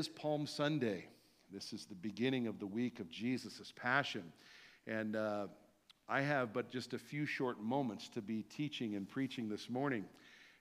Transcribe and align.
is 0.00 0.08
Palm 0.08 0.46
Sunday. 0.46 1.04
This 1.52 1.74
is 1.74 1.84
the 1.84 1.94
beginning 1.94 2.46
of 2.46 2.58
the 2.58 2.66
week 2.66 3.00
of 3.00 3.10
Jesus' 3.10 3.70
Passion. 3.76 4.22
And 4.86 5.14
uh, 5.14 5.48
I 6.08 6.22
have 6.22 6.54
but 6.54 6.70
just 6.70 6.94
a 6.94 6.98
few 6.98 7.26
short 7.26 7.60
moments 7.60 8.08
to 8.14 8.22
be 8.22 8.44
teaching 8.44 8.94
and 8.94 9.06
preaching 9.06 9.46
this 9.46 9.68
morning. 9.68 10.06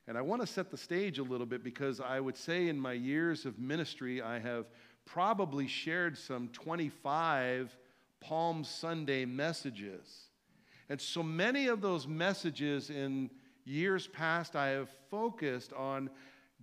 And 0.10 0.18
I 0.18 0.22
want 0.22 0.42
to 0.42 0.46
set 0.48 0.70
the 0.70 0.76
stage 0.76 1.20
a 1.20 1.24
little 1.24 1.46
bit 1.46 1.64
because 1.64 2.02
I 2.02 2.20
would 2.20 2.36
say 2.36 2.68
in 2.68 2.78
my 2.78 2.92
years 2.92 3.46
of 3.46 3.58
ministry, 3.58 4.22
I 4.22 4.40
have 4.40 4.66
probably 5.06 5.68
shared 5.68 6.18
some 6.18 6.50
25 6.50 7.78
Palm 8.20 8.66
Sunday 8.66 9.24
messages. 9.24 10.32
And 10.90 11.00
so 11.00 11.24
many 11.24 11.68
of 11.68 11.80
those 11.80 12.10
messages 12.10 12.90
in 12.90 13.30
years 13.64 14.06
past, 14.06 14.58
I 14.58 14.68
have 14.72 14.90
focused 15.10 15.72
on 15.72 16.10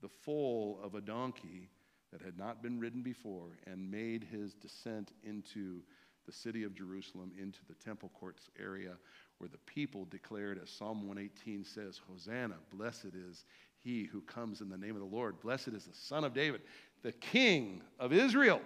the 0.00 0.08
foal 0.08 0.80
of 0.82 0.94
a 0.94 1.00
donkey 1.00 1.68
that 2.12 2.22
had 2.22 2.38
not 2.38 2.62
been 2.62 2.78
ridden 2.78 3.02
before 3.02 3.58
and 3.66 3.90
made 3.90 4.24
his 4.24 4.54
descent 4.54 5.12
into 5.24 5.82
the 6.24 6.32
city 6.32 6.64
of 6.64 6.74
Jerusalem, 6.74 7.32
into 7.40 7.60
the 7.68 7.74
temple 7.74 8.10
courts 8.14 8.48
area 8.58 8.96
where 9.38 9.48
the 9.48 9.58
people 9.58 10.06
declared, 10.06 10.58
as 10.62 10.70
Psalm 10.70 11.06
118 11.06 11.64
says, 11.64 12.00
Hosanna, 12.08 12.56
blessed 12.72 13.14
is 13.14 13.44
he 13.78 14.04
who 14.04 14.20
comes 14.22 14.60
in 14.60 14.68
the 14.68 14.78
name 14.78 14.96
of 14.96 15.00
the 15.00 15.16
Lord. 15.16 15.40
Blessed 15.40 15.68
is 15.68 15.84
the 15.84 15.94
Son 15.94 16.24
of 16.24 16.34
David, 16.34 16.62
the 17.02 17.12
King 17.12 17.82
of 18.00 18.12
Israel. 18.12 18.60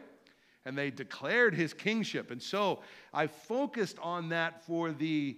And 0.66 0.77
they 0.77 0.91
declared 0.91 1.55
his 1.55 1.72
kingship. 1.72 2.30
And 2.30 2.42
so 2.42 2.80
I 3.14 3.27
focused 3.27 3.98
on 4.00 4.28
that 4.28 4.64
for 4.66 4.92
the 4.92 5.36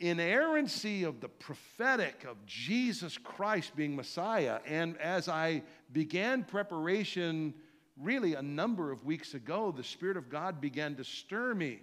inerrancy 0.00 1.04
of 1.04 1.20
the 1.20 1.28
prophetic 1.28 2.24
of 2.28 2.44
Jesus 2.44 3.18
Christ 3.18 3.74
being 3.76 3.96
Messiah. 3.96 4.60
And 4.66 4.98
as 4.98 5.28
I 5.28 5.62
began 5.92 6.44
preparation, 6.44 7.54
really 8.00 8.34
a 8.34 8.42
number 8.42 8.92
of 8.92 9.04
weeks 9.04 9.34
ago, 9.34 9.72
the 9.74 9.84
Spirit 9.84 10.16
of 10.16 10.28
God 10.28 10.60
began 10.60 10.96
to 10.96 11.04
stir 11.04 11.54
me. 11.54 11.80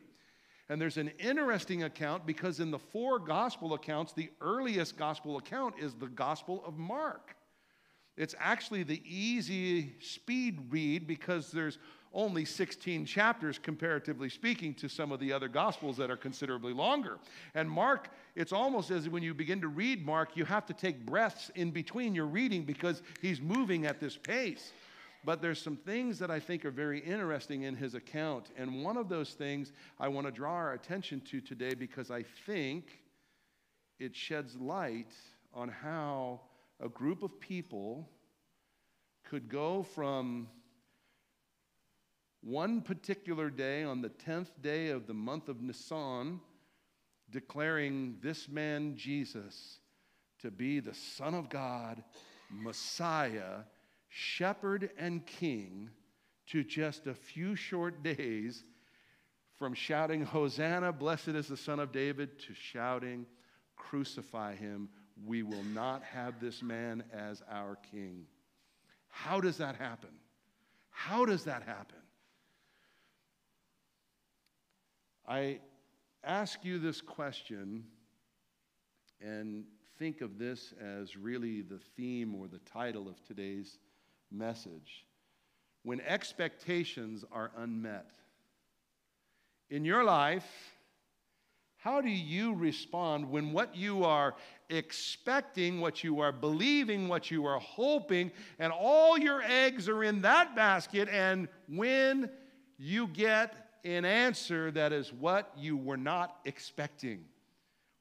And 0.70 0.80
there's 0.80 0.98
an 0.98 1.12
interesting 1.20 1.84
account 1.84 2.26
because 2.26 2.60
in 2.60 2.72
the 2.72 2.80
four 2.80 3.20
gospel 3.20 3.74
accounts, 3.74 4.14
the 4.14 4.30
earliest 4.42 4.98
gospel 4.98 5.38
account 5.38 5.76
is 5.80 5.94
the 5.94 6.08
Gospel 6.08 6.64
of 6.66 6.78
Mark. 6.78 7.36
It's 8.16 8.36
actually 8.40 8.84
the 8.84 9.02
easy 9.06 9.96
speed 10.00 10.68
read 10.70 11.08
because 11.08 11.52
there's 11.52 11.80
only 12.14 12.46
16 12.46 13.06
chapters, 13.06 13.58
comparatively 13.58 14.30
speaking, 14.30 14.74
to 14.76 14.88
some 14.88 15.12
of 15.12 15.20
the 15.20 15.34
other 15.34 15.48
Gospels 15.48 15.98
that 15.98 16.12
are 16.12 16.18
considerably 16.18 16.74
longer. 16.74 17.18
And 17.56 17.70
Mark, 17.70 18.10
it's 18.36 18.54
almost 18.54 18.92
as 18.92 19.10
when 19.10 19.24
you 19.24 19.34
begin 19.34 19.62
to 19.62 19.68
read 19.68 20.06
Mark, 20.06 20.38
you 20.38 20.46
have 20.46 20.66
to 20.68 20.74
take 20.74 21.06
breaths 21.06 21.52
in 21.56 21.72
between 21.72 22.14
your 22.14 22.28
reading 22.28 22.64
because 22.64 23.02
he's 23.22 23.42
moving 23.42 23.86
at 23.86 24.00
this 24.00 24.16
pace. 24.16 24.72
But 25.26 25.42
there's 25.42 25.62
some 25.62 25.78
things 25.78 26.20
that 26.20 26.30
I 26.30 26.40
think 26.40 26.66
are 26.66 26.72
very 26.72 27.00
interesting 27.00 27.64
in 27.64 27.76
his 27.76 27.96
account. 27.96 28.52
And 28.58 28.84
one 28.84 28.98
of 28.98 29.08
those 29.08 29.32
things 29.32 29.72
I 30.00 30.08
want 30.10 30.28
to 30.28 30.32
draw 30.32 30.54
our 30.54 30.74
attention 30.74 31.22
to 31.32 31.40
today 31.40 31.74
because 31.74 32.12
I 32.12 32.24
think 32.46 33.00
it 34.00 34.16
sheds 34.16 34.56
light 34.58 35.14
on 35.54 35.70
how 35.70 36.42
a 36.82 36.90
group 36.90 37.24
of 37.24 37.40
people 37.40 38.10
could 39.24 39.48
go 39.48 39.84
from 39.84 40.48
one 42.44 42.82
particular 42.82 43.50
day 43.50 43.84
on 43.84 44.02
the 44.02 44.10
10th 44.10 44.50
day 44.62 44.90
of 44.90 45.08
the 45.08 45.14
month 45.14 45.48
of 45.48 45.62
Nisan, 45.62 46.42
declaring 47.32 48.18
this 48.22 48.50
man 48.50 48.96
Jesus 48.96 49.80
to 50.40 50.52
be 50.52 50.82
the 50.82 50.94
Son 50.94 51.34
of 51.34 51.50
God, 51.50 52.04
Messiah, 52.52 53.62
shepherd 54.10 54.90
and 54.98 55.26
king, 55.26 55.90
to 56.48 56.64
just 56.64 57.08
a 57.08 57.14
few 57.14 57.56
short 57.56 58.04
days 58.04 58.64
from 59.58 59.74
shouting, 59.74 60.26
Hosanna, 60.26 60.92
blessed 60.92 61.30
is 61.30 61.48
the 61.48 61.56
Son 61.56 61.80
of 61.80 61.94
David, 61.94 62.38
to 62.40 62.54
shouting, 62.54 63.26
Crucify 63.78 64.56
him. 64.56 64.90
We 65.26 65.44
will 65.44 65.64
not 65.74 66.04
have 66.04 66.42
this 66.42 66.62
man 66.62 67.04
as 67.14 67.42
our 67.50 67.78
king. 67.92 68.26
How 69.08 69.40
does 69.40 69.58
that 69.58 69.76
happen? 69.76 70.10
How 70.90 71.26
does 71.26 71.46
that 71.46 71.64
happen? 71.64 72.03
I 75.28 75.60
ask 76.24 76.64
you 76.64 76.80
this 76.80 77.02
question 77.02 77.86
and 79.22 79.64
think 79.98 80.22
of 80.22 80.38
this 80.38 80.74
as 80.82 81.16
really 81.16 81.62
the 81.62 81.80
theme 81.96 82.36
or 82.36 82.48
the 82.48 82.60
title 82.60 83.08
of 83.08 83.24
today's 83.26 83.78
message. 84.32 85.06
When 85.84 86.02
expectations 86.02 87.24
are 87.32 87.52
unmet. 87.58 88.12
In 89.70 89.86
your 89.86 90.04
life, 90.04 90.46
how 91.78 92.00
do 92.00 92.10
you 92.10 92.54
respond 92.54 93.30
when 93.30 93.52
what 93.52 93.76
you 93.76 94.06
are 94.06 94.36
expecting, 94.70 95.82
what 95.82 96.04
you 96.04 96.20
are 96.20 96.32
believing, 96.32 97.08
what 97.08 97.30
you 97.30 97.46
are 97.46 97.60
hoping, 97.60 98.32
and 98.60 98.72
all 98.72 99.18
your 99.18 99.42
eggs 99.42 99.90
are 99.90 100.04
in 100.04 100.22
that 100.22 100.56
basket, 100.56 101.10
and 101.10 101.48
when 101.68 102.30
you 102.78 103.08
get 103.08 103.63
an 103.84 104.06
answer 104.06 104.72
that 104.72 104.94
is 104.94 105.12
what 105.12 105.52
you 105.58 105.76
were 105.76 105.98
not 105.98 106.38
expecting. 106.46 107.26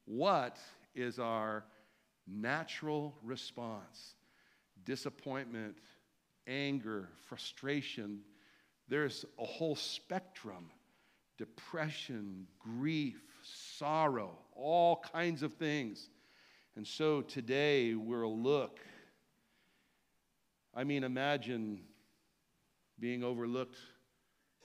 What 0.05 0.57
is 0.95 1.19
our 1.19 1.65
natural 2.27 3.15
response? 3.23 4.15
Disappointment, 4.85 5.77
anger, 6.47 7.09
frustration. 7.27 8.21
There's 8.87 9.25
a 9.39 9.45
whole 9.45 9.75
spectrum 9.75 10.69
depression, 11.37 12.45
grief, 12.59 13.19
sorrow, 13.41 14.37
all 14.55 15.03
kinds 15.13 15.41
of 15.41 15.53
things. 15.53 16.09
And 16.75 16.85
so 16.87 17.21
today 17.21 17.95
we'll 17.95 18.37
look. 18.37 18.79
I 20.75 20.83
mean, 20.83 21.03
imagine 21.03 21.81
being 22.99 23.23
overlooked 23.23 23.77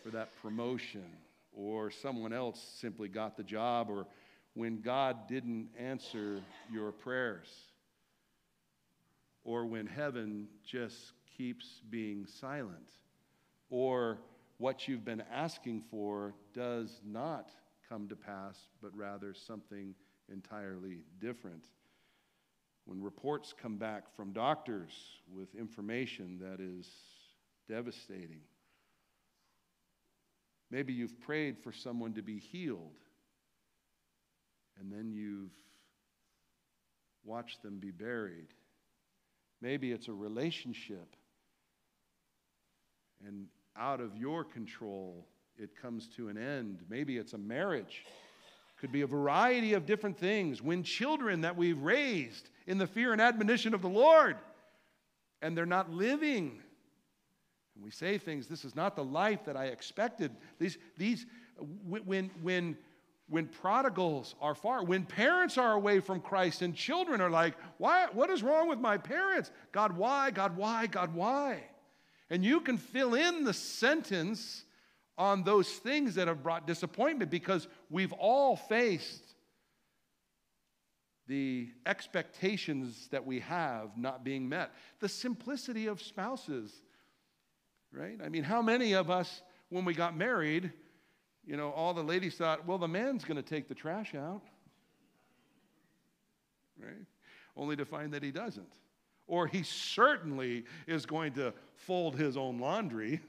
for 0.03 0.10
that 0.10 0.31
promotion, 0.42 1.04
or 1.53 1.91
someone 1.91 2.32
else 2.32 2.60
simply 2.81 3.09
got 3.09 3.36
the 3.36 3.42
job, 3.42 3.91
or 3.91 4.06
when 4.54 4.81
God 4.81 5.28
didn't 5.28 5.69
answer 5.78 6.41
your 6.72 6.92
prayers, 6.92 7.48
or 9.45 9.66
when 9.66 9.86
heaven 9.86 10.48
just 10.65 11.12
keeps 11.36 11.80
being 11.91 12.27
silent, 12.27 12.91
or 13.71 14.18
what 14.59 14.89
you've 14.89 15.04
been 15.04 15.22
asking 15.33 15.83
for 15.91 16.34
does 16.53 17.01
not 17.04 17.51
come 17.89 18.09
to 18.09 18.16
pass, 18.16 18.56
but 18.83 18.94
rather 18.97 19.33
something 19.33 19.94
entirely 20.30 21.04
different. 21.21 21.65
When 22.84 23.03
reports 23.03 23.54
come 23.60 23.77
back 23.77 24.15
from 24.16 24.33
doctors 24.33 24.92
with 25.33 25.54
information 25.54 26.39
that 26.41 26.60
is 26.60 26.89
devastating, 27.68 28.41
Maybe 30.70 30.92
you've 30.92 31.18
prayed 31.20 31.59
for 31.59 31.72
someone 31.72 32.12
to 32.15 32.22
be 32.22 32.38
healed, 32.38 33.00
and 34.78 34.92
then 34.92 35.12
you've 35.12 35.54
watched 37.24 37.62
them 37.62 37.78
be 37.78 37.91
buried. 37.91 38.48
Maybe 39.60 39.92
it's 39.92 40.09
a 40.09 40.12
relationship, 40.12 41.16
and 43.26 43.47
out 43.76 44.00
of 44.00 44.16
your 44.16 44.44
control, 44.44 45.26
it 45.56 45.70
comes 45.80 46.06
to 46.16 46.28
an 46.28 46.36
end. 46.36 46.82
Maybe 46.88 47.16
it's 47.16 47.32
a 47.32 47.38
marriage. 47.38 48.04
Could 48.80 48.92
be 48.92 49.00
a 49.00 49.06
variety 49.06 49.72
of 49.72 49.86
different 49.86 50.18
things. 50.18 50.62
When 50.62 50.84
children 50.84 51.41
that 51.41 51.56
we've 51.56 51.80
raised 51.80 52.50
in 52.66 52.78
the 52.78 52.86
fear 52.86 53.12
and 53.12 53.20
admonition 53.20 53.74
of 53.74 53.82
the 53.82 53.88
Lord, 53.88 54.36
and 55.42 55.56
they're 55.56 55.66
not 55.66 55.91
living 55.91 56.60
And 57.78 57.84
we 57.84 57.92
say 57.92 58.19
things, 58.19 58.48
this 58.48 58.65
is 58.65 58.75
not 58.75 58.97
the 58.97 59.04
life 59.04 59.45
that 59.45 59.57
I 59.57 59.66
expected. 59.66 60.33
These, 60.59 60.78
these, 60.97 61.27
when, 61.86 62.28
when, 62.42 62.77
when 63.28 63.47
prodigals 63.47 64.34
are 64.41 64.57
far, 64.57 64.83
when 64.83 65.04
parents 65.04 65.57
are 65.57 65.75
away 65.75 66.01
from 66.01 66.21
Christ 66.21 66.63
and 66.63 66.75
children 66.75 67.21
are 67.21 67.30
like, 67.30 67.54
why, 67.77 68.09
what 68.13 68.30
is 68.30 68.42
wrong 68.42 68.69
with 68.69 68.80
my 68.80 68.98
parents? 68.98 69.53
God, 69.71 69.97
why? 69.97 70.33
God, 70.33 70.57
why? 70.57 70.89
God, 70.89 71.15
why? 71.15 71.63
And 72.30 72.45
you 72.45 72.60
can 72.60 72.78
fill 72.78 73.15
in 73.15 73.45
the 73.45 73.54
sentence 73.54 74.65
on 75.16 75.45
those 75.45 75.69
things 75.69 76.16
that 76.16 76.27
have 76.27 76.42
brought 76.42 76.66
disappointment 76.66 77.30
because 77.30 77.69
we've 77.91 78.13
all 78.15 78.57
faced 78.57 79.22
the 81.28 81.69
expectations 81.86 83.07
that 83.13 83.25
we 83.25 83.39
have 83.39 83.97
not 83.97 84.25
being 84.25 84.48
met. 84.48 84.72
The 84.98 85.09
simplicity 85.09 85.86
of 85.86 86.03
spouses, 86.03 86.83
right? 87.93 88.19
I 88.25 88.29
mean, 88.29 88.43
how 88.43 88.63
many 88.63 88.95
of 88.95 89.11
us, 89.11 89.43
when 89.69 89.85
we 89.85 89.95
got 89.95 90.17
married, 90.17 90.73
you 91.47 91.57
know, 91.57 91.71
all 91.71 91.95
the 91.95 92.03
ladies 92.03 92.35
thought, 92.37 92.67
well, 92.67 92.79
the 92.79 92.89
man's 92.89 93.25
going 93.25 93.37
to 93.37 93.43
take 93.43 93.69
the 93.69 93.75
trash 93.75 94.15
out. 94.15 94.43
Right? 96.79 97.07
Only 97.57 97.77
to 97.77 97.85
find 97.85 98.13
that 98.13 98.23
he 98.23 98.31
doesn't. 98.31 98.75
Or 99.27 99.47
he 99.47 99.63
certainly 99.63 100.65
is 100.87 101.07
going 101.07 101.33
to 101.35 101.53
fold 101.75 102.17
his 102.17 102.37
own 102.37 102.59
laundry. 102.59 103.21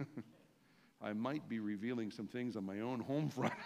I 1.02 1.14
might 1.14 1.48
be 1.48 1.60
revealing 1.60 2.12
some 2.12 2.28
things 2.28 2.58
on 2.58 2.66
my 2.66 2.82
own 2.82 3.00
home 3.00 3.30
front. 3.30 3.54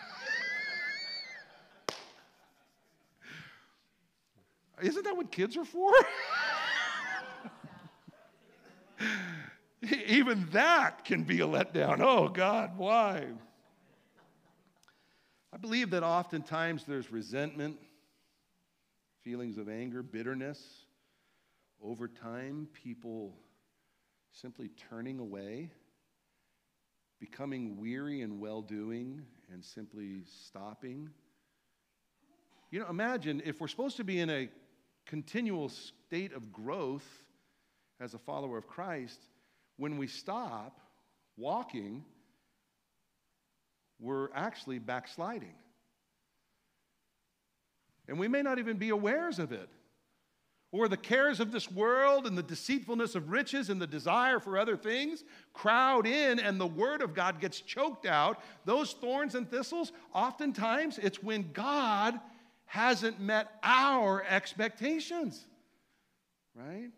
Isn't 4.81 5.04
that 5.04 5.16
what 5.16 5.31
kids 5.31 5.57
are 5.57 5.66
for? 5.66 5.92
Even 10.07 10.47
that 10.51 11.03
can 11.06 11.24
be 11.24 11.41
a 11.41 11.47
letdown. 11.47 12.00
Oh, 12.00 12.30
God, 12.30 12.77
why? 12.77 13.27
I 15.51 15.57
believe 15.57 15.89
that 15.91 16.03
oftentimes 16.03 16.85
there's 16.85 17.12
resentment, 17.12 17.77
feelings 19.21 19.57
of 19.57 19.69
anger, 19.69 20.01
bitterness. 20.01 20.62
Over 21.81 22.07
time, 22.07 22.68
people 22.74 23.35
simply 24.31 24.69
turning 24.89 25.19
away, 25.19 25.69
becoming 27.19 27.77
weary 27.80 28.21
and 28.21 28.39
well 28.39 28.62
doing, 28.62 29.21
and 29.51 29.63
simply 29.63 30.21
stopping. 30.45 31.09
You 32.71 32.80
know, 32.80 32.89
imagine 32.89 33.41
if 33.45 33.59
we're 33.59 33.68
supposed 33.68 33.97
to 33.97 34.03
be 34.03 34.19
in 34.19 34.30
a 34.30 34.50
continual 35.06 35.69
state 35.69 36.33
of 36.33 36.53
growth 36.53 37.07
as 38.00 38.13
a 38.13 38.18
follower 38.18 38.57
of 38.57 38.65
Christ, 38.65 39.19
when 39.77 39.97
we 39.97 40.07
stop 40.07 40.79
walking, 41.37 42.03
we're 43.99 44.29
actually 44.33 44.79
backsliding. 44.79 45.55
And 48.07 48.19
we 48.19 48.27
may 48.27 48.41
not 48.41 48.59
even 48.59 48.77
be 48.77 48.89
awares 48.89 49.39
of 49.39 49.51
it. 49.51 49.69
Or 50.71 50.87
the 50.87 50.97
cares 50.97 51.39
of 51.39 51.51
this 51.51 51.71
world 51.71 52.25
and 52.25 52.35
the 52.35 52.43
deceitfulness 52.43 53.13
of 53.13 53.29
riches 53.29 53.69
and 53.69 53.79
the 53.79 53.85
desire 53.85 54.39
for 54.39 54.57
other 54.57 54.75
things 54.75 55.23
crowd 55.53 56.07
in, 56.07 56.39
and 56.39 56.59
the 56.59 56.67
word 56.67 57.03
of 57.03 57.13
God 57.13 57.39
gets 57.39 57.61
choked 57.61 58.07
out. 58.07 58.39
Those 58.65 58.93
thorns 58.93 59.35
and 59.35 59.49
thistles, 59.49 59.91
oftentimes, 60.13 60.97
it's 60.97 61.21
when 61.21 61.51
God 61.53 62.19
hasn't 62.65 63.19
met 63.19 63.51
our 63.61 64.23
expectations, 64.23 65.45
right? 66.55 66.89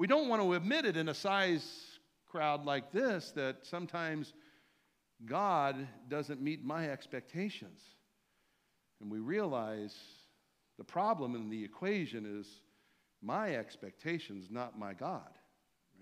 We 0.00 0.06
don't 0.06 0.30
want 0.30 0.40
to 0.40 0.54
admit 0.54 0.86
it 0.86 0.96
in 0.96 1.10
a 1.10 1.14
size 1.14 1.62
crowd 2.26 2.64
like 2.64 2.90
this 2.90 3.32
that 3.32 3.66
sometimes 3.66 4.32
God 5.26 5.86
doesn't 6.08 6.40
meet 6.40 6.64
my 6.64 6.88
expectations. 6.88 7.82
And 9.02 9.10
we 9.10 9.18
realize 9.18 9.94
the 10.78 10.84
problem 10.84 11.34
in 11.34 11.50
the 11.50 11.62
equation 11.62 12.40
is 12.40 12.46
my 13.20 13.56
expectations, 13.56 14.46
not 14.50 14.78
my 14.78 14.94
God, 14.94 15.36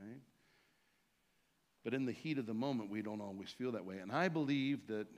right? 0.01 0.21
But 1.83 1.93
in 1.93 2.07
the 2.07 2.13
heat 2.13 2.39
of 2.39 2.47
the 2.47 2.55
moment, 2.55 2.91
we 2.91 3.03
don't 3.03 3.21
always 3.21 3.51
feel 3.51 3.73
that 3.73 3.85
way. 3.85 3.99
And 3.99 4.13
I 4.13 4.29
believe 4.29 4.87
that 4.87 5.09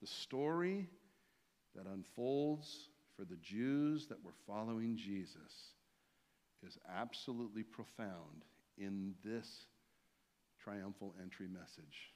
the 0.00 0.06
story 0.06 0.88
that 1.76 1.84
unfolds 1.84 2.88
for 3.18 3.26
the 3.26 3.36
Jews 3.36 4.06
that 4.06 4.24
were 4.24 4.32
following 4.46 4.96
Jesus 4.96 5.74
is 6.66 6.78
absolutely 6.96 7.62
profound 7.62 8.44
in 8.76 9.14
this 9.24 9.66
triumphal 10.62 11.14
entry 11.22 11.46
message. 11.48 12.12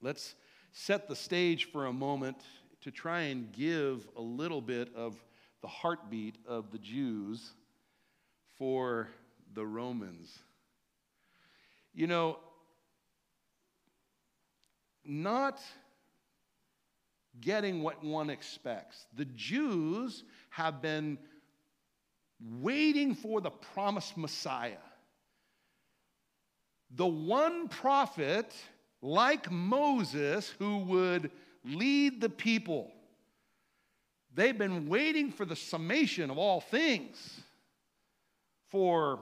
Let's 0.00 0.34
set 0.72 1.08
the 1.08 1.16
stage 1.16 1.70
for 1.70 1.86
a 1.86 1.92
moment 1.92 2.38
to 2.82 2.90
try 2.90 3.22
and 3.22 3.52
give 3.52 4.06
a 4.16 4.20
little 4.20 4.60
bit 4.60 4.94
of 4.94 5.16
the 5.60 5.68
heartbeat 5.68 6.36
of 6.46 6.70
the 6.70 6.78
Jews 6.78 7.54
for 8.56 9.08
the 9.54 9.66
Romans. 9.66 10.38
You 11.94 12.06
know, 12.06 12.38
not 15.04 15.60
getting 17.40 17.82
what 17.82 18.04
one 18.04 18.30
expects. 18.30 19.06
The 19.16 19.24
Jews 19.24 20.24
have 20.50 20.82
been 20.82 21.18
waiting 22.40 23.14
for 23.14 23.40
the 23.40 23.50
promised 23.50 24.16
Messiah. 24.16 24.76
The 26.94 27.06
one 27.06 27.68
prophet, 27.68 28.54
like 29.02 29.50
Moses, 29.50 30.48
who 30.58 30.78
would 30.78 31.30
lead 31.64 32.20
the 32.20 32.30
people. 32.30 32.90
They've 34.34 34.56
been 34.56 34.88
waiting 34.88 35.32
for 35.32 35.44
the 35.44 35.56
summation 35.56 36.30
of 36.30 36.38
all 36.38 36.60
things 36.60 37.40
for, 38.70 39.18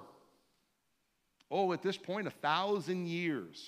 oh, 1.51 1.73
at 1.73 1.83
this 1.83 1.97
point, 1.97 2.27
a 2.27 2.31
thousand 2.31 3.07
years, 3.07 3.65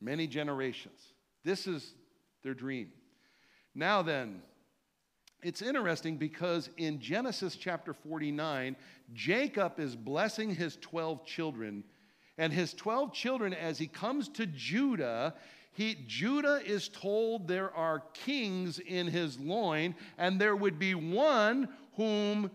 many 0.00 0.26
generations. 0.26 1.00
This 1.44 1.66
is 1.66 1.94
their 2.42 2.54
dream. 2.54 2.90
Now 3.74 4.02
then, 4.02 4.42
it's 5.46 5.62
interesting 5.62 6.16
because 6.16 6.70
in 6.76 6.98
Genesis 6.98 7.54
chapter 7.54 7.94
49, 7.94 8.74
Jacob 9.14 9.78
is 9.78 9.94
blessing 9.94 10.52
his 10.52 10.76
12 10.78 11.24
children. 11.24 11.84
And 12.36 12.52
his 12.52 12.74
12 12.74 13.12
children, 13.12 13.54
as 13.54 13.78
he 13.78 13.86
comes 13.86 14.28
to 14.30 14.46
Judah, 14.46 15.34
he, 15.70 15.98
Judah 16.08 16.60
is 16.66 16.88
told 16.88 17.46
there 17.46 17.72
are 17.76 18.02
kings 18.12 18.80
in 18.80 19.06
his 19.06 19.38
loin, 19.38 19.94
and 20.18 20.40
there 20.40 20.56
would 20.56 20.80
be 20.80 20.96
one 20.96 21.68
whom 21.94 22.50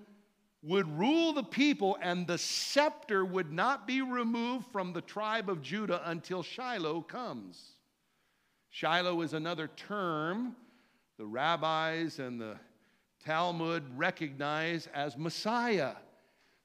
would 0.61 0.99
rule 0.99 1.31
the 1.31 1.43
people, 1.43 1.97
and 2.01 2.27
the 2.27 2.37
scepter 2.37 3.23
would 3.23 3.53
not 3.53 3.87
be 3.87 4.01
removed 4.01 4.65
from 4.69 4.91
the 4.91 5.01
tribe 5.01 5.49
of 5.49 5.61
Judah 5.61 6.01
until 6.09 6.43
Shiloh 6.43 7.01
comes. 7.01 7.71
Shiloh 8.69 9.21
is 9.21 9.33
another 9.33 9.69
term 9.77 10.57
the 11.17 11.27
rabbis 11.27 12.17
and 12.17 12.41
the 12.41 12.57
Talmud 13.25 13.83
recognize 13.95 14.87
as 14.93 15.17
Messiah. 15.17 15.93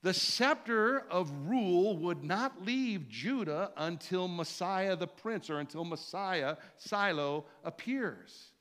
The 0.03 0.15
scepter 0.15 1.01
of 1.11 1.31
rule 1.49 1.97
would 1.99 2.23
not 2.23 2.65
leave 2.65 3.09
Judah 3.09 3.73
until 3.77 4.29
Messiah 4.29 4.95
the 4.95 5.07
prince 5.07 5.51
or 5.51 5.59
until 5.59 5.85
Messiah, 5.85 6.57
Shiloh, 6.79 7.45
appears. 7.65 8.53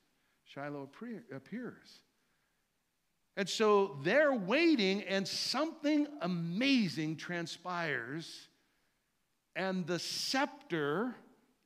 Shiloh 0.45 0.89
appears. 1.35 1.99
And 3.37 3.47
so 3.49 3.99
they're 4.03 4.33
waiting, 4.33 5.03
and 5.03 5.27
something 5.27 6.07
amazing 6.21 7.17
transpires, 7.17 8.47
and 9.55 9.85
the 9.85 9.99
scepter 9.99 11.15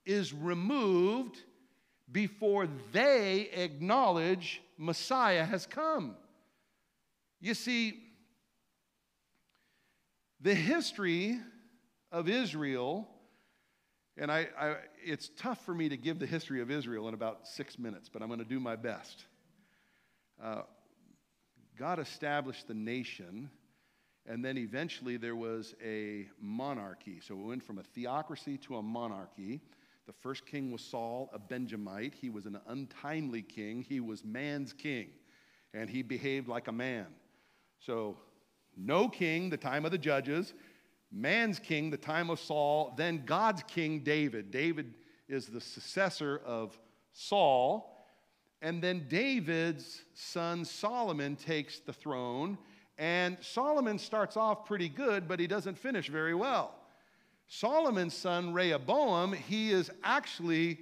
is 0.06 0.34
removed 0.34 1.44
before 2.12 2.68
they 2.92 3.50
acknowledge 3.54 4.62
Messiah 4.78 5.46
has 5.46 5.66
come. 5.66 6.16
You 7.40 7.54
see, 7.54 8.02
the 10.42 10.56
history 10.56 11.40
of 12.12 12.28
Israel, 12.28 13.08
and 14.18 14.32
I, 14.32 14.48
I, 14.60 14.76
it's 15.06 15.30
tough 15.38 15.64
for 15.66 15.74
me 15.74 15.90
to 15.90 15.98
give 15.98 16.20
the 16.20 16.26
history 16.26 16.62
of 16.62 16.72
Israel 16.72 17.08
in 17.08 17.14
about 17.14 17.48
six 17.48 17.78
minutes, 17.78 18.10
but 18.12 18.22
I'm 18.22 18.28
going 18.28 18.40
to 18.40 18.46
do 18.46 18.60
my 18.60 18.76
best. 18.76 19.26
Uh, 20.42 20.62
God 21.78 22.00
established 22.00 22.68
the 22.68 22.74
nation, 22.74 23.50
and 24.26 24.44
then 24.44 24.58
eventually 24.58 25.18
there 25.18 25.36
was 25.36 25.76
a 25.84 26.28
monarchy. 26.42 27.20
So 27.22 27.36
it 27.36 27.46
went 27.46 27.64
from 27.64 27.78
a 27.78 27.84
theocracy 27.84 28.58
to 28.60 28.78
a 28.78 28.82
monarchy. 28.82 29.62
The 30.10 30.14
first 30.14 30.48
king 30.48 30.72
was 30.72 30.82
Saul, 30.82 31.30
a 31.36 31.38
Benjamite. 31.38 32.16
He 32.20 32.32
was 32.32 32.48
an 32.48 32.60
untimely 32.66 33.44
king. 33.44 33.86
He 33.88 34.00
was 34.00 34.26
man's 34.26 34.74
king, 34.74 35.10
and 35.76 35.88
he 35.88 36.02
behaved 36.02 36.48
like 36.48 36.68
a 36.68 36.72
man. 36.72 37.06
So 37.78 38.18
no 38.76 39.08
king, 39.08 39.52
the 39.52 39.58
time 39.58 39.86
of 39.86 39.92
the 39.92 40.00
judges, 40.00 40.56
man's 41.12 41.60
king, 41.60 41.92
the 41.92 41.98
time 41.98 42.32
of 42.32 42.40
Saul, 42.40 42.96
then 42.98 43.22
God's 43.24 43.62
king, 43.68 44.00
David. 44.00 44.50
David 44.50 44.96
is 45.28 45.46
the 45.46 45.62
successor 45.62 46.42
of 46.44 46.80
Saul. 47.14 47.96
And 48.64 48.82
then 48.82 49.06
David's 49.10 50.06
son 50.16 50.66
Solomon 50.66 51.36
takes 51.36 51.82
the 51.82 51.94
throne. 51.94 52.58
And 52.98 53.38
Solomon 53.42 54.00
starts 54.00 54.38
off 54.38 54.66
pretty 54.66 54.90
good, 54.90 55.28
but 55.28 55.40
he 55.40 55.46
doesn't 55.46 55.78
finish 55.78 56.10
very 56.10 56.34
well. 56.34 56.79
Solomon's 57.50 58.14
son 58.14 58.54
Rehoboam, 58.54 59.34
he 59.34 59.72
is 59.72 59.90
actually 60.04 60.80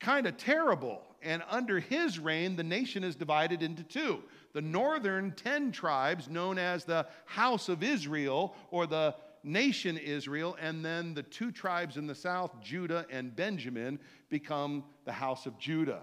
kind 0.00 0.26
of 0.26 0.36
terrible. 0.36 1.00
And 1.22 1.42
under 1.48 1.80
his 1.80 2.18
reign, 2.18 2.56
the 2.56 2.64
nation 2.64 3.02
is 3.02 3.16
divided 3.16 3.62
into 3.62 3.84
two. 3.84 4.18
The 4.52 4.60
northern 4.60 5.32
10 5.32 5.72
tribes, 5.72 6.28
known 6.28 6.58
as 6.58 6.84
the 6.84 7.06
House 7.24 7.68
of 7.68 7.82
Israel 7.82 8.54
or 8.70 8.86
the 8.86 9.14
nation 9.44 9.96
Israel, 9.96 10.56
and 10.60 10.84
then 10.84 11.14
the 11.14 11.22
two 11.22 11.52
tribes 11.52 11.96
in 11.96 12.06
the 12.06 12.14
south, 12.14 12.60
Judah 12.60 13.06
and 13.08 13.34
Benjamin, 13.34 14.00
become 14.28 14.84
the 15.04 15.12
House 15.12 15.46
of 15.46 15.56
Judah. 15.58 16.02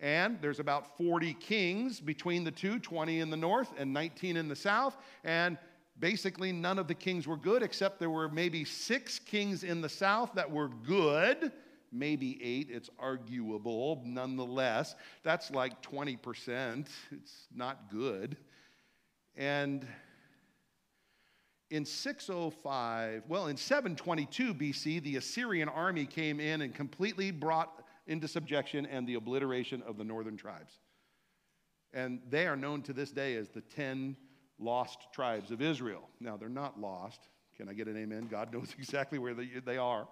And 0.00 0.38
there's 0.40 0.60
about 0.60 0.96
40 0.96 1.34
kings 1.34 2.00
between 2.00 2.44
the 2.44 2.50
two 2.50 2.78
20 2.78 3.20
in 3.20 3.30
the 3.30 3.36
north 3.36 3.72
and 3.78 3.92
19 3.92 4.36
in 4.36 4.48
the 4.48 4.56
south. 4.56 4.96
And 5.24 5.58
basically, 5.98 6.52
none 6.52 6.78
of 6.78 6.88
the 6.88 6.94
kings 6.94 7.26
were 7.26 7.36
good, 7.36 7.62
except 7.62 7.98
there 7.98 8.10
were 8.10 8.28
maybe 8.28 8.64
six 8.64 9.18
kings 9.18 9.64
in 9.64 9.80
the 9.80 9.88
south 9.88 10.32
that 10.34 10.50
were 10.50 10.68
good. 10.68 11.52
Maybe 11.90 12.38
eight, 12.42 12.68
it's 12.70 12.90
arguable 12.98 14.02
nonetheless. 14.04 14.94
That's 15.22 15.50
like 15.50 15.82
20%. 15.82 16.86
It's 17.10 17.46
not 17.54 17.90
good. 17.90 18.36
And 19.36 19.86
in 21.70 21.84
605, 21.84 23.24
well, 23.28 23.46
in 23.46 23.56
722 23.56 24.54
BC, 24.54 25.02
the 25.02 25.16
Assyrian 25.16 25.68
army 25.68 26.06
came 26.06 26.40
in 26.40 26.62
and 26.62 26.74
completely 26.74 27.30
brought 27.30 27.84
into 28.06 28.26
subjection 28.26 28.86
and 28.86 29.06
the 29.06 29.14
obliteration 29.14 29.82
of 29.82 29.98
the 29.98 30.04
northern 30.04 30.36
tribes. 30.36 30.72
And 31.92 32.20
they 32.28 32.46
are 32.46 32.56
known 32.56 32.82
to 32.82 32.92
this 32.92 33.10
day 33.10 33.36
as 33.36 33.48
the 33.48 33.60
10 33.60 34.16
lost 34.58 34.98
tribes 35.12 35.50
of 35.50 35.62
Israel. 35.62 36.08
Now, 36.20 36.36
they're 36.36 36.48
not 36.48 36.80
lost. 36.80 37.20
Can 37.56 37.68
I 37.68 37.72
get 37.72 37.88
an 37.88 37.96
amen? 37.96 38.28
God 38.30 38.52
knows 38.52 38.74
exactly 38.78 39.18
where 39.18 39.34
they, 39.34 39.48
they 39.64 39.76
are. 39.76 40.06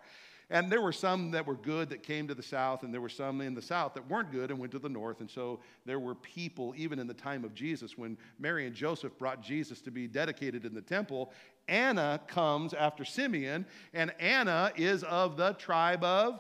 And 0.48 0.70
there 0.70 0.80
were 0.80 0.92
some 0.92 1.32
that 1.32 1.44
were 1.44 1.56
good 1.56 1.90
that 1.90 2.04
came 2.04 2.28
to 2.28 2.34
the 2.34 2.42
south, 2.42 2.84
and 2.84 2.94
there 2.94 3.00
were 3.00 3.08
some 3.08 3.40
in 3.40 3.52
the 3.52 3.62
south 3.62 3.94
that 3.94 4.08
weren't 4.08 4.30
good 4.30 4.50
and 4.50 4.60
went 4.60 4.70
to 4.72 4.78
the 4.78 4.88
north. 4.88 5.20
And 5.20 5.28
so 5.28 5.58
there 5.84 5.98
were 5.98 6.14
people, 6.14 6.72
even 6.76 7.00
in 7.00 7.08
the 7.08 7.14
time 7.14 7.44
of 7.44 7.52
Jesus, 7.52 7.98
when 7.98 8.16
Mary 8.38 8.66
and 8.66 8.74
Joseph 8.74 9.18
brought 9.18 9.42
Jesus 9.42 9.80
to 9.80 9.90
be 9.90 10.06
dedicated 10.06 10.64
in 10.64 10.72
the 10.72 10.80
temple, 10.80 11.32
Anna 11.66 12.20
comes 12.28 12.74
after 12.74 13.04
Simeon, 13.04 13.66
and 13.92 14.12
Anna 14.20 14.70
is 14.76 15.02
of 15.02 15.36
the 15.36 15.54
tribe 15.54 16.04
of 16.04 16.38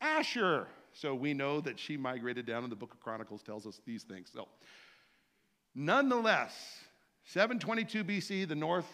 Asher. 0.00 0.68
So 0.92 1.14
we 1.14 1.34
know 1.34 1.60
that 1.60 1.78
she 1.78 1.96
migrated 1.96 2.46
down, 2.46 2.62
and 2.62 2.70
the 2.70 2.76
book 2.76 2.94
of 2.94 3.00
Chronicles 3.00 3.42
tells 3.42 3.66
us 3.66 3.80
these 3.84 4.04
things. 4.04 4.30
So, 4.32 4.46
nonetheless, 5.74 6.84
722 7.32 8.02
BC, 8.02 8.48
the 8.48 8.56
north 8.56 8.88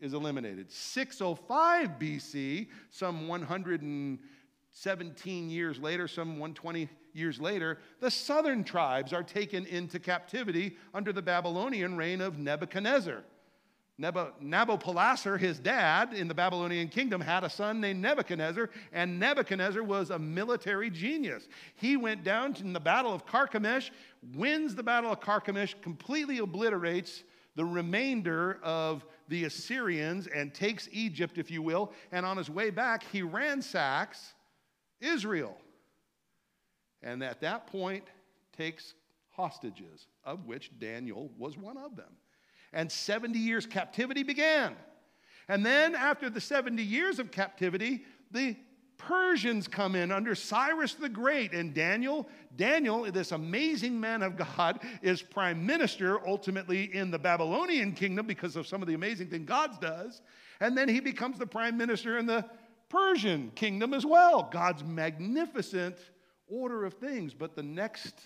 is 0.00 0.12
eliminated. 0.12 0.68
605 0.68 1.90
BC, 1.90 2.66
some 2.90 3.28
117 3.28 5.48
years 5.48 5.78
later, 5.78 6.08
some 6.08 6.40
120 6.40 6.88
years 7.12 7.40
later, 7.40 7.78
the 8.00 8.10
southern 8.10 8.64
tribes 8.64 9.12
are 9.12 9.22
taken 9.22 9.64
into 9.66 10.00
captivity 10.00 10.76
under 10.92 11.12
the 11.12 11.22
Babylonian 11.22 11.96
reign 11.96 12.20
of 12.20 12.36
Nebuchadnezzar. 12.36 13.22
Nabopolassar, 14.00 15.38
his 15.38 15.60
dad 15.60 16.12
in 16.12 16.26
the 16.26 16.34
Babylonian 16.34 16.88
kingdom, 16.88 17.20
had 17.20 17.44
a 17.44 17.50
son 17.50 17.80
named 17.80 18.02
Nebuchadnezzar, 18.02 18.70
and 18.92 19.20
Nebuchadnezzar 19.20 19.84
was 19.84 20.10
a 20.10 20.18
military 20.18 20.90
genius. 20.90 21.46
He 21.76 21.96
went 21.96 22.24
down 22.24 22.56
in 22.58 22.72
the 22.72 22.80
Battle 22.80 23.14
of 23.14 23.24
Carchemish, 23.24 23.92
wins 24.34 24.74
the 24.74 24.82
Battle 24.82 25.12
of 25.12 25.20
Carchemish, 25.20 25.76
completely 25.80 26.38
obliterates 26.38 27.22
the 27.58 27.64
remainder 27.64 28.60
of 28.62 29.04
the 29.26 29.44
Assyrians 29.44 30.28
and 30.28 30.54
takes 30.54 30.88
Egypt, 30.92 31.38
if 31.38 31.50
you 31.50 31.60
will, 31.60 31.92
and 32.12 32.24
on 32.24 32.36
his 32.36 32.48
way 32.48 32.70
back, 32.70 33.04
he 33.10 33.20
ransacks 33.20 34.32
Israel. 35.00 35.56
And 37.02 37.20
at 37.24 37.40
that 37.40 37.66
point, 37.66 38.04
takes 38.56 38.94
hostages, 39.30 40.06
of 40.24 40.46
which 40.46 40.70
Daniel 40.78 41.32
was 41.36 41.58
one 41.58 41.76
of 41.76 41.96
them 41.96 42.12
and 42.72 42.90
70 42.90 43.38
years 43.38 43.66
captivity 43.66 44.22
began. 44.22 44.76
And 45.48 45.66
then, 45.66 45.96
after 45.96 46.28
the 46.28 46.40
70 46.40 46.80
years 46.80 47.18
of 47.18 47.32
captivity, 47.32 48.04
the 48.30 48.54
Persians 48.98 49.68
come 49.68 49.94
in 49.94 50.10
under 50.10 50.34
Cyrus 50.34 50.94
the 50.94 51.08
Great, 51.08 51.52
and 51.52 51.72
Daniel, 51.72 52.28
Daniel, 52.56 53.10
this 53.10 53.32
amazing 53.32 53.98
man 53.98 54.22
of 54.22 54.36
God, 54.36 54.80
is 55.02 55.22
prime 55.22 55.64
minister 55.64 56.26
ultimately 56.26 56.94
in 56.94 57.10
the 57.10 57.18
Babylonian 57.18 57.92
kingdom 57.92 58.26
because 58.26 58.56
of 58.56 58.66
some 58.66 58.82
of 58.82 58.88
the 58.88 58.94
amazing 58.94 59.28
things 59.28 59.46
God 59.46 59.80
does. 59.80 60.20
And 60.60 60.76
then 60.76 60.88
he 60.88 61.00
becomes 61.00 61.38
the 61.38 61.46
prime 61.46 61.76
minister 61.76 62.18
in 62.18 62.26
the 62.26 62.44
Persian 62.88 63.52
kingdom 63.54 63.94
as 63.94 64.04
well. 64.04 64.48
God's 64.50 64.82
magnificent 64.82 65.96
order 66.48 66.84
of 66.84 66.94
things. 66.94 67.34
But 67.34 67.54
the 67.54 67.62
next 67.62 68.20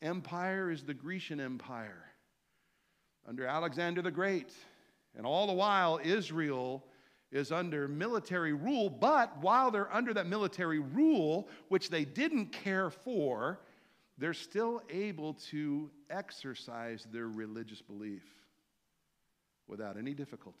empire 0.00 0.70
is 0.70 0.82
the 0.82 0.94
Grecian 0.94 1.40
Empire 1.40 2.04
under 3.28 3.46
Alexander 3.46 4.02
the 4.02 4.10
Great. 4.10 4.52
And 5.16 5.26
all 5.26 5.46
the 5.46 5.52
while, 5.52 6.00
Israel 6.02 6.84
is 7.34 7.50
under 7.50 7.88
military 7.88 8.52
rule, 8.52 8.88
but 8.88 9.36
while 9.42 9.70
they're 9.70 9.92
under 9.92 10.14
that 10.14 10.26
military 10.26 10.78
rule, 10.78 11.48
which 11.68 11.90
they 11.90 12.04
didn't 12.04 12.46
care 12.52 12.90
for, 12.90 13.58
they're 14.16 14.32
still 14.32 14.80
able 14.88 15.34
to 15.34 15.90
exercise 16.08 17.06
their 17.12 17.26
religious 17.26 17.82
belief 17.82 18.22
without 19.66 19.98
any 19.98 20.14
difficulty. 20.14 20.58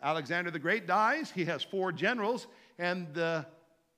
Alexander 0.00 0.52
the 0.52 0.58
Great 0.58 0.86
dies, 0.86 1.32
he 1.32 1.44
has 1.44 1.64
four 1.64 1.90
generals, 1.90 2.46
and 2.78 3.12
the 3.12 3.44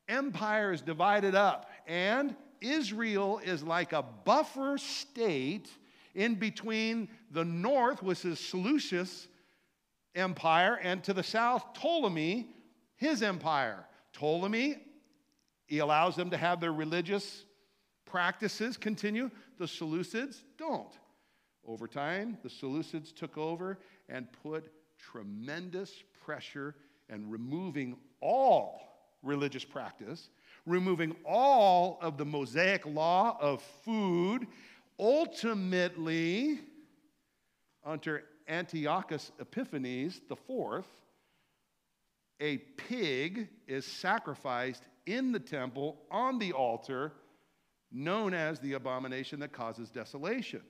empire 0.08 0.72
is 0.72 0.80
divided 0.80 1.34
up. 1.34 1.70
And 1.86 2.34
Israel 2.62 3.40
is 3.44 3.62
like 3.62 3.92
a 3.92 4.02
buffer 4.02 4.78
state 4.78 5.68
in 6.14 6.34
between 6.34 7.08
the 7.30 7.44
north 7.44 8.02
which 8.02 8.24
is 8.24 8.40
Seleucus 8.40 9.28
empire, 10.14 10.78
and 10.82 11.02
to 11.04 11.12
the 11.12 11.22
south, 11.22 11.74
Ptolemy, 11.74 12.48
his 12.96 13.22
empire. 13.22 13.84
Ptolemy, 14.12 14.76
he 15.66 15.78
allows 15.78 16.16
them 16.16 16.30
to 16.30 16.36
have 16.36 16.60
their 16.60 16.72
religious 16.72 17.44
practices 18.04 18.76
continue. 18.76 19.30
The 19.58 19.64
Seleucids 19.64 20.42
don't. 20.58 20.92
Over 21.66 21.86
time, 21.86 22.38
the 22.42 22.48
Seleucids 22.48 23.14
took 23.14 23.38
over 23.38 23.78
and 24.08 24.26
put 24.42 24.70
tremendous 24.98 26.02
pressure 26.24 26.74
and 27.08 27.30
removing 27.30 27.96
all 28.20 28.80
religious 29.22 29.64
practice, 29.64 30.28
removing 30.66 31.14
all 31.24 31.98
of 32.02 32.18
the 32.18 32.24
Mosaic 32.24 32.84
law 32.86 33.36
of 33.40 33.62
food 33.84 34.46
ultimately, 34.98 36.60
under 37.84 38.24
Antiochus 38.48 39.32
Epiphanes 39.38 40.20
IV, 40.30 40.84
a 42.40 42.58
pig 42.58 43.48
is 43.66 43.86
sacrificed 43.86 44.82
in 45.06 45.32
the 45.32 45.40
temple 45.40 46.02
on 46.10 46.38
the 46.38 46.52
altar, 46.52 47.12
known 47.90 48.34
as 48.34 48.58
the 48.60 48.72
abomination 48.74 49.40
that 49.40 49.52
causes 49.52 49.90
desolation. 49.90 50.62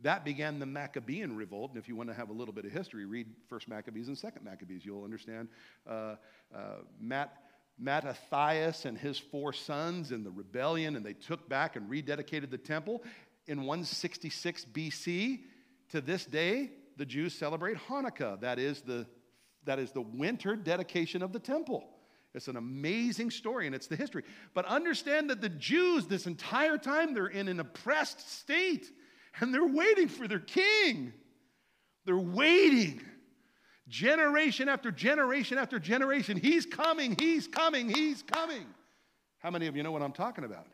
That 0.00 0.24
began 0.24 0.58
the 0.58 0.66
Maccabean 0.66 1.34
revolt. 1.34 1.72
And 1.72 1.78
if 1.78 1.88
you 1.88 1.96
want 1.96 2.08
to 2.08 2.14
have 2.14 2.30
a 2.30 2.32
little 2.32 2.54
bit 2.54 2.64
of 2.64 2.70
history, 2.70 3.04
read 3.04 3.26
First 3.48 3.68
Maccabees 3.68 4.08
and 4.08 4.16
Second 4.16 4.44
Maccabees. 4.44 4.84
You'll 4.84 5.02
understand 5.02 5.48
uh, 5.88 6.16
uh, 6.54 6.58
Matt 7.00 7.36
Mattathias 7.80 8.86
and 8.86 8.98
his 8.98 9.18
four 9.18 9.52
sons 9.52 10.10
in 10.10 10.24
the 10.24 10.30
rebellion, 10.30 10.96
and 10.96 11.06
they 11.06 11.12
took 11.12 11.48
back 11.48 11.76
and 11.76 11.88
rededicated 11.88 12.50
the 12.50 12.58
temple. 12.58 13.04
In 13.48 13.60
166 13.60 14.66
BC, 14.66 15.40
to 15.88 16.00
this 16.00 16.26
day, 16.26 16.70
the 16.98 17.06
Jews 17.06 17.34
celebrate 17.34 17.78
Hanukkah. 17.88 18.40
That 18.40 18.58
is 18.58 18.82
the, 18.82 19.06
that 19.64 19.78
is 19.78 19.90
the 19.90 20.02
winter 20.02 20.54
dedication 20.54 21.22
of 21.22 21.32
the 21.32 21.38
temple. 21.38 21.88
It's 22.34 22.48
an 22.48 22.56
amazing 22.56 23.30
story 23.30 23.66
and 23.66 23.74
it's 23.74 23.86
the 23.86 23.96
history. 23.96 24.22
But 24.52 24.66
understand 24.66 25.30
that 25.30 25.40
the 25.40 25.48
Jews, 25.48 26.06
this 26.06 26.26
entire 26.26 26.76
time, 26.76 27.14
they're 27.14 27.26
in 27.26 27.48
an 27.48 27.58
oppressed 27.58 28.30
state 28.30 28.86
and 29.40 29.52
they're 29.52 29.66
waiting 29.66 30.08
for 30.08 30.28
their 30.28 30.38
king. 30.38 31.14
They're 32.04 32.16
waiting. 32.16 33.00
Generation 33.88 34.68
after 34.68 34.90
generation 34.90 35.56
after 35.56 35.78
generation. 35.78 36.36
He's 36.36 36.66
coming, 36.66 37.16
he's 37.18 37.48
coming, 37.48 37.88
he's 37.88 38.22
coming. 38.22 38.66
How 39.38 39.50
many 39.50 39.66
of 39.66 39.76
you 39.76 39.82
know 39.82 39.92
what 39.92 40.02
I'm 40.02 40.12
talking 40.12 40.44
about? 40.44 40.66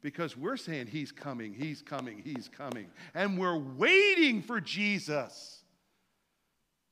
Because 0.00 0.36
we're 0.36 0.56
saying 0.56 0.86
he's 0.86 1.12
coming, 1.12 1.52
he's 1.52 1.82
coming, 1.82 2.22
he's 2.24 2.48
coming. 2.48 2.86
And 3.14 3.38
we're 3.38 3.58
waiting 3.58 4.42
for 4.42 4.60
Jesus 4.60 5.62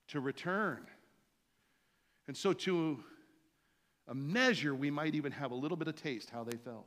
to 0.09 0.21
return. 0.21 0.87
And 2.27 2.37
so, 2.37 2.53
to 2.53 2.99
a 4.09 4.15
measure, 4.15 4.75
we 4.75 4.91
might 4.91 5.15
even 5.15 5.33
have 5.33 5.51
a 5.51 5.55
little 5.55 5.77
bit 5.77 5.89
of 5.89 5.97
taste 5.97 6.31
how 6.31 6.45
they 6.45 6.57
felt. 6.57 6.87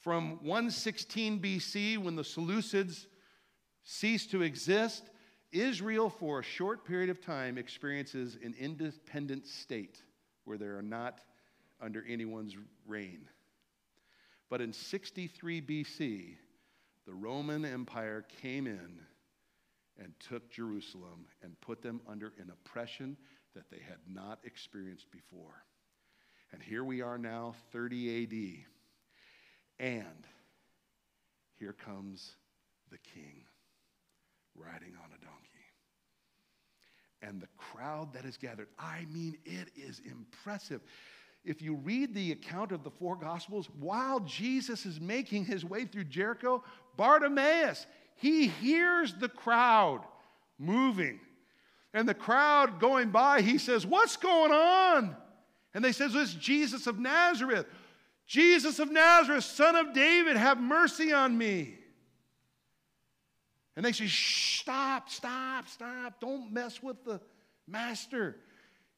From 0.00 0.38
116 0.42 1.40
BC, 1.40 1.98
when 1.98 2.14
the 2.14 2.22
Seleucids 2.22 3.06
ceased 3.84 4.30
to 4.30 4.42
exist, 4.42 5.10
Israel, 5.50 6.10
for 6.10 6.40
a 6.40 6.42
short 6.42 6.84
period 6.84 7.10
of 7.10 7.20
time, 7.20 7.58
experiences 7.58 8.36
an 8.42 8.54
independent 8.58 9.46
state 9.46 10.02
where 10.44 10.58
they 10.58 10.66
are 10.66 10.82
not 10.82 11.20
under 11.80 12.04
anyone's 12.08 12.56
reign. 12.86 13.28
But 14.54 14.60
in 14.60 14.72
63 14.72 15.62
BC, 15.62 16.36
the 17.08 17.12
Roman 17.12 17.64
Empire 17.64 18.24
came 18.40 18.68
in 18.68 19.00
and 19.98 20.12
took 20.28 20.48
Jerusalem 20.48 21.26
and 21.42 21.60
put 21.60 21.82
them 21.82 22.00
under 22.06 22.32
an 22.38 22.52
oppression 22.52 23.16
that 23.56 23.68
they 23.68 23.80
had 23.80 23.98
not 24.08 24.38
experienced 24.44 25.10
before. 25.10 25.64
And 26.52 26.62
here 26.62 26.84
we 26.84 27.02
are 27.02 27.18
now, 27.18 27.56
30 27.72 28.22
AD. 29.80 29.84
And 29.84 30.24
here 31.58 31.72
comes 31.72 32.36
the 32.92 32.98
king 32.98 33.42
riding 34.54 34.94
on 35.02 35.10
a 35.10 35.24
donkey. 35.24 35.54
And 37.22 37.40
the 37.40 37.48
crowd 37.56 38.12
that 38.12 38.24
is 38.24 38.36
gathered, 38.36 38.68
I 38.78 39.04
mean, 39.12 39.36
it 39.44 39.70
is 39.74 40.00
impressive. 40.08 40.80
If 41.44 41.60
you 41.60 41.74
read 41.74 42.14
the 42.14 42.32
account 42.32 42.72
of 42.72 42.84
the 42.84 42.90
four 42.90 43.16
Gospels, 43.16 43.68
while 43.78 44.20
Jesus 44.20 44.86
is 44.86 45.00
making 45.00 45.44
his 45.44 45.64
way 45.64 45.84
through 45.84 46.04
Jericho, 46.04 46.64
Bartimaeus, 46.96 47.86
he 48.16 48.46
hears 48.46 49.14
the 49.14 49.28
crowd 49.28 50.00
moving. 50.58 51.20
And 51.92 52.08
the 52.08 52.14
crowd 52.14 52.80
going 52.80 53.10
by, 53.10 53.42
he 53.42 53.58
says, 53.58 53.86
What's 53.86 54.16
going 54.16 54.52
on? 54.52 55.16
And 55.74 55.84
they 55.84 55.92
says, 55.92 56.14
It's 56.14 56.34
Jesus 56.34 56.86
of 56.86 56.98
Nazareth. 56.98 57.66
Jesus 58.26 58.78
of 58.78 58.90
Nazareth, 58.90 59.44
son 59.44 59.76
of 59.76 59.92
David, 59.92 60.36
have 60.36 60.58
mercy 60.58 61.12
on 61.12 61.36
me. 61.36 61.74
And 63.76 63.84
they 63.84 63.92
say, 63.92 64.06
stop, 64.06 65.10
stop, 65.10 65.68
stop. 65.68 66.20
Don't 66.20 66.52
mess 66.52 66.82
with 66.82 67.04
the 67.04 67.20
master. 67.66 68.36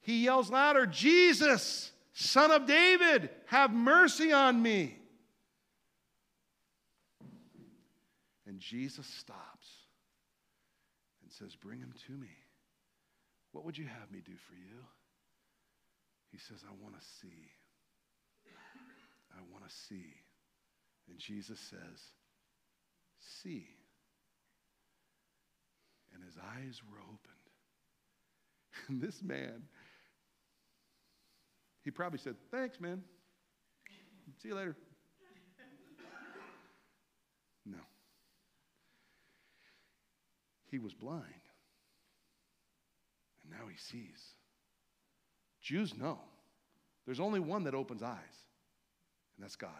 He 0.02 0.24
yells 0.24 0.50
louder, 0.50 0.86
Jesus, 0.86 1.90
son 2.16 2.50
of 2.50 2.66
David, 2.66 3.28
have 3.46 3.72
mercy 3.72 4.32
on 4.32 4.60
me. 4.60 4.96
And 8.46 8.58
Jesus 8.58 9.06
stops 9.06 9.68
and 11.22 11.30
says, 11.30 11.54
Bring 11.54 11.78
him 11.78 11.92
to 12.06 12.12
me. 12.12 12.30
What 13.52 13.64
would 13.64 13.76
you 13.76 13.86
have 13.86 14.10
me 14.10 14.20
do 14.24 14.32
for 14.48 14.54
you? 14.54 14.82
He 16.32 16.38
says, 16.38 16.64
I 16.66 16.72
want 16.82 16.98
to 16.98 17.06
see. 17.20 17.50
I 19.36 19.40
want 19.52 19.68
to 19.68 19.74
see. 19.74 20.14
And 21.08 21.18
Jesus 21.18 21.60
says, 21.60 22.00
See. 23.18 23.66
And 26.14 26.24
his 26.24 26.38
eyes 26.38 26.80
were 26.90 26.98
opened. 26.98 27.20
And 28.88 29.00
this 29.00 29.22
man, 29.22 29.62
he 31.86 31.92
probably 31.92 32.18
said, 32.18 32.34
Thanks, 32.50 32.80
man. 32.80 33.00
See 34.42 34.48
you 34.48 34.56
later. 34.56 34.76
No. 37.64 37.78
He 40.68 40.80
was 40.80 40.94
blind. 40.94 41.22
And 43.44 43.52
now 43.52 43.68
he 43.68 43.76
sees. 43.78 44.34
Jews 45.62 45.96
know. 45.96 46.18
There's 47.04 47.20
only 47.20 47.38
one 47.38 47.62
that 47.64 47.74
opens 47.74 48.02
eyes 48.02 48.18
and 49.36 49.44
that's 49.44 49.54
God. 49.54 49.70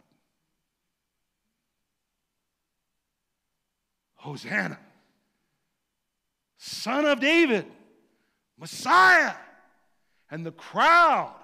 Hosanna, 4.14 4.79
Son 6.57 7.05
of 7.05 7.19
David, 7.19 7.66
Messiah. 8.57 9.35
And 10.31 10.47
the 10.47 10.53
crowd 10.53 11.35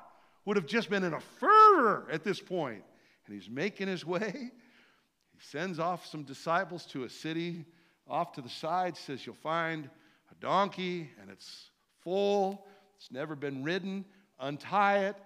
would 0.45 0.57
have 0.57 0.67
just 0.67 0.91
been 0.91 1.05
in 1.05 1.15
a 1.15 1.21
fervor 1.21 2.09
at 2.11 2.25
this 2.25 2.41
point. 2.41 2.83
And 3.27 3.35
he's 3.35 3.49
making 3.49 3.89
his 3.89 4.05
way. 4.05 4.33
He 4.33 5.39
sends 5.41 5.79
off 5.79 6.07
some 6.07 6.25
disciples 6.25 6.87
to 6.87 7.05
a 7.05 7.09
city 7.09 7.65
off 8.09 8.33
to 8.33 8.43
the 8.43 8.49
side, 8.49 8.97
says, 8.97 9.25
You'll 9.25 9.35
find 9.37 9.89
a 10.31 10.35
donkey 10.41 11.11
and 11.21 11.31
it's 11.31 11.71
full, 12.01 12.67
it's 12.97 13.11
never 13.11 13.37
been 13.37 13.63
ridden, 13.63 14.05
untie 14.41 15.07
it. 15.07 15.17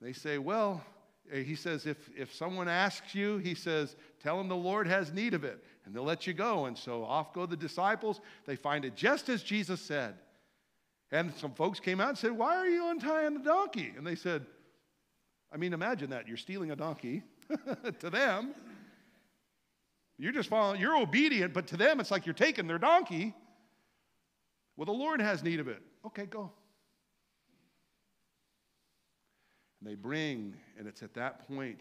They 0.00 0.12
say, 0.12 0.38
Well, 0.38 0.84
uh, 1.32 1.36
he 1.36 1.54
says, 1.54 1.86
if, 1.86 2.08
if 2.16 2.34
someone 2.34 2.68
asks 2.68 3.14
you, 3.14 3.38
he 3.38 3.54
says, 3.54 3.96
tell 4.22 4.38
them 4.38 4.48
the 4.48 4.56
Lord 4.56 4.86
has 4.86 5.12
need 5.12 5.34
of 5.34 5.44
it, 5.44 5.62
and 5.84 5.94
they'll 5.94 6.04
let 6.04 6.26
you 6.26 6.32
go. 6.32 6.66
And 6.66 6.76
so 6.76 7.04
off 7.04 7.34
go 7.34 7.46
the 7.46 7.56
disciples. 7.56 8.20
They 8.46 8.56
find 8.56 8.84
it 8.84 8.94
just 8.94 9.28
as 9.28 9.42
Jesus 9.42 9.80
said. 9.80 10.14
And 11.10 11.32
some 11.36 11.52
folks 11.52 11.80
came 11.80 12.00
out 12.00 12.10
and 12.10 12.18
said, 12.18 12.32
Why 12.32 12.56
are 12.56 12.68
you 12.68 12.90
untying 12.90 13.34
the 13.34 13.40
donkey? 13.40 13.92
And 13.96 14.06
they 14.06 14.14
said, 14.14 14.44
I 15.52 15.56
mean, 15.56 15.72
imagine 15.72 16.10
that. 16.10 16.28
You're 16.28 16.36
stealing 16.36 16.70
a 16.70 16.76
donkey 16.76 17.22
to 18.00 18.10
them. 18.10 18.54
You're 20.18 20.32
just 20.32 20.48
following, 20.48 20.80
you're 20.80 20.96
obedient, 20.96 21.54
but 21.54 21.68
to 21.68 21.76
them 21.76 22.00
it's 22.00 22.10
like 22.10 22.26
you're 22.26 22.34
taking 22.34 22.66
their 22.66 22.78
donkey. 22.78 23.34
Well, 24.76 24.86
the 24.86 24.92
Lord 24.92 25.20
has 25.20 25.42
need 25.42 25.60
of 25.60 25.68
it. 25.68 25.82
Okay, 26.04 26.26
go. 26.26 26.52
And 29.80 29.88
they 29.88 29.94
bring, 29.94 30.54
and 30.78 30.88
it's 30.88 31.02
at 31.02 31.14
that 31.14 31.46
point 31.48 31.80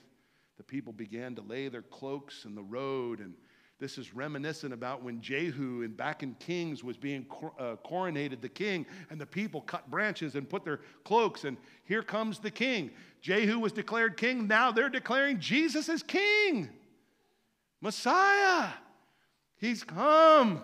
the 0.58 0.64
people 0.64 0.94
began 0.94 1.36
to 1.36 1.42
lay 1.42 1.68
their 1.68 1.82
cloaks 1.82 2.46
in 2.46 2.56
the 2.56 2.64
road. 2.64 3.20
And 3.20 3.34
this 3.80 4.00
is 4.00 4.16
reminiscent 4.16 4.74
about 4.74 5.04
when 5.04 5.22
Jehu 5.22 5.84
and 5.84 5.96
back 5.96 6.24
in 6.24 6.34
Kings 6.36 6.84
was 6.84 6.98
being 6.98 7.28
uh, 7.60 7.76
coronated 7.86 8.42
the 8.42 8.50
king, 8.50 8.88
and 9.12 9.22
the 9.22 9.26
people 9.26 9.62
cut 9.62 9.90
branches 9.92 10.36
and 10.36 10.50
put 10.50 10.64
their 10.66 10.82
cloaks. 11.04 11.44
And 11.44 11.58
here 11.86 12.02
comes 12.02 12.40
the 12.40 12.50
king. 12.50 12.90
Jehu 13.22 13.60
was 13.60 13.72
declared 13.72 14.18
king. 14.18 14.48
Now 14.48 14.72
they're 14.72 14.90
declaring 14.90 15.40
Jesus 15.40 15.90
is 15.90 16.02
king, 16.02 16.70
Messiah. 17.82 18.70
He's 19.58 19.84
come. 19.84 20.62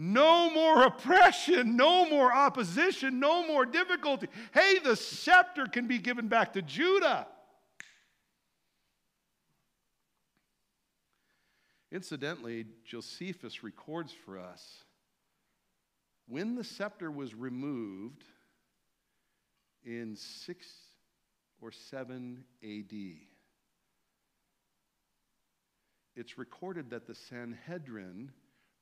No 0.00 0.48
more 0.50 0.84
oppression, 0.84 1.76
no 1.76 2.08
more 2.08 2.32
opposition, 2.32 3.18
no 3.18 3.46
more 3.46 3.66
difficulty. 3.66 4.28
Hey, 4.54 4.78
the 4.78 4.94
scepter 4.94 5.66
can 5.66 5.88
be 5.88 5.98
given 5.98 6.28
back 6.28 6.52
to 6.52 6.62
Judah. 6.62 7.26
Incidentally, 11.90 12.66
Josephus 12.84 13.62
records 13.62 14.12
for 14.12 14.38
us 14.38 14.84
when 16.26 16.54
the 16.54 16.64
scepter 16.64 17.10
was 17.10 17.34
removed 17.34 18.24
in 19.84 20.14
6 20.14 20.66
or 21.62 21.72
7 21.72 22.44
AD, 22.62 22.94
it's 26.14 26.36
recorded 26.36 26.90
that 26.90 27.06
the 27.06 27.14
Sanhedrin 27.14 28.30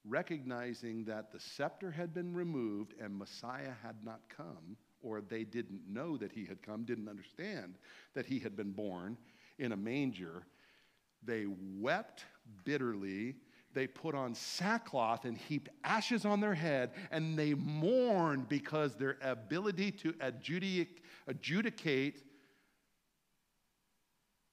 recognizing 0.04 1.04
that 1.04 1.30
the 1.30 1.40
scepter 1.40 1.90
had 1.90 2.12
been 2.12 2.34
removed 2.34 2.94
and 3.00 3.16
Messiah 3.16 3.72
had 3.82 3.96
not 4.04 4.20
come, 4.28 4.76
or 5.00 5.20
they 5.20 5.44
didn't 5.44 5.82
know 5.88 6.16
that 6.16 6.32
he 6.32 6.44
had 6.44 6.62
come, 6.62 6.84
didn't 6.84 7.08
understand 7.08 7.74
that 8.14 8.26
he 8.26 8.38
had 8.38 8.56
been 8.56 8.72
born 8.72 9.16
in 9.58 9.72
a 9.72 9.76
manger, 9.76 10.46
they 11.22 11.46
wept 11.46 12.24
bitterly. 12.64 13.36
They 13.74 13.86
put 13.86 14.14
on 14.14 14.34
sackcloth 14.34 15.24
and 15.24 15.36
heaped 15.36 15.68
ashes 15.84 16.24
on 16.24 16.40
their 16.40 16.54
head, 16.54 16.92
and 17.10 17.38
they 17.38 17.54
mourned 17.54 18.48
because 18.48 18.94
their 18.94 19.18
ability 19.20 19.90
to 19.92 20.14
adjudicate, 20.20 21.02
adjudicate 21.26 22.22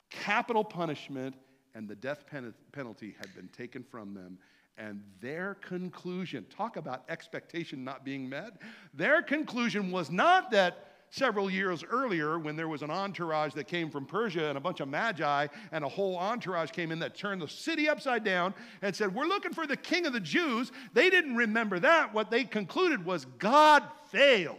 capital 0.10 0.64
punishment 0.64 1.36
and 1.74 1.88
the 1.88 1.96
death 1.96 2.26
penalty 2.72 3.16
had 3.18 3.34
been 3.34 3.48
taken 3.48 3.84
from 3.84 4.14
them 4.14 4.38
and 4.78 5.04
their 5.22 5.56
conclusion, 5.56 6.46
talk 6.50 6.78
about 6.78 7.04
expectation 7.10 7.84
not 7.84 8.04
being 8.04 8.28
met, 8.28 8.54
their 8.94 9.22
conclusion 9.22 9.92
was 9.92 10.10
not 10.10 10.52
that 10.52 10.93
several 11.14 11.48
years 11.48 11.84
earlier 11.84 12.40
when 12.40 12.56
there 12.56 12.68
was 12.68 12.82
an 12.82 12.90
entourage 12.90 13.54
that 13.54 13.68
came 13.68 13.92
from 13.92 14.04
Persia 14.04 14.50
and 14.50 14.58
a 14.58 14.62
bunch 14.62 14.80
of 14.80 14.88
magi 14.88 15.46
and 15.72 15.84
a 15.84 15.88
whole 15.88 16.18
entourage 16.18 16.72
came 16.72 16.92
in 16.92 16.98
that 16.98 17.16
turned 17.16 17.40
the 17.40 17.48
city 17.48 17.88
upside 17.88 18.24
down 18.24 18.52
and 18.82 18.96
said, 18.96 19.14
We're 19.14 19.28
looking 19.28 19.54
for 19.54 19.68
the 19.68 19.78
king 19.78 20.08
of 20.08 20.14
the 20.14 20.20
Jews. 20.20 20.72
They 20.94 21.12
didn't 21.12 21.36
remember 21.36 21.80
that. 21.80 22.16
What 22.16 22.32
they 22.32 22.44
concluded 22.44 23.06
was 23.06 23.26
God 23.38 23.84
failed, 24.12 24.58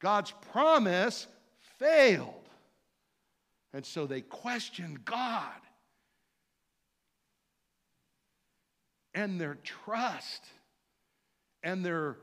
God's 0.00 0.34
promise 0.52 1.26
failed. 1.78 2.34
And 3.72 3.86
so 3.86 4.04
they 4.06 4.20
questioned 4.20 5.04
God 5.06 5.46
and 9.14 9.40
their 9.40 9.56
trust 9.64 10.44
and 11.62 11.82
their 11.84 12.16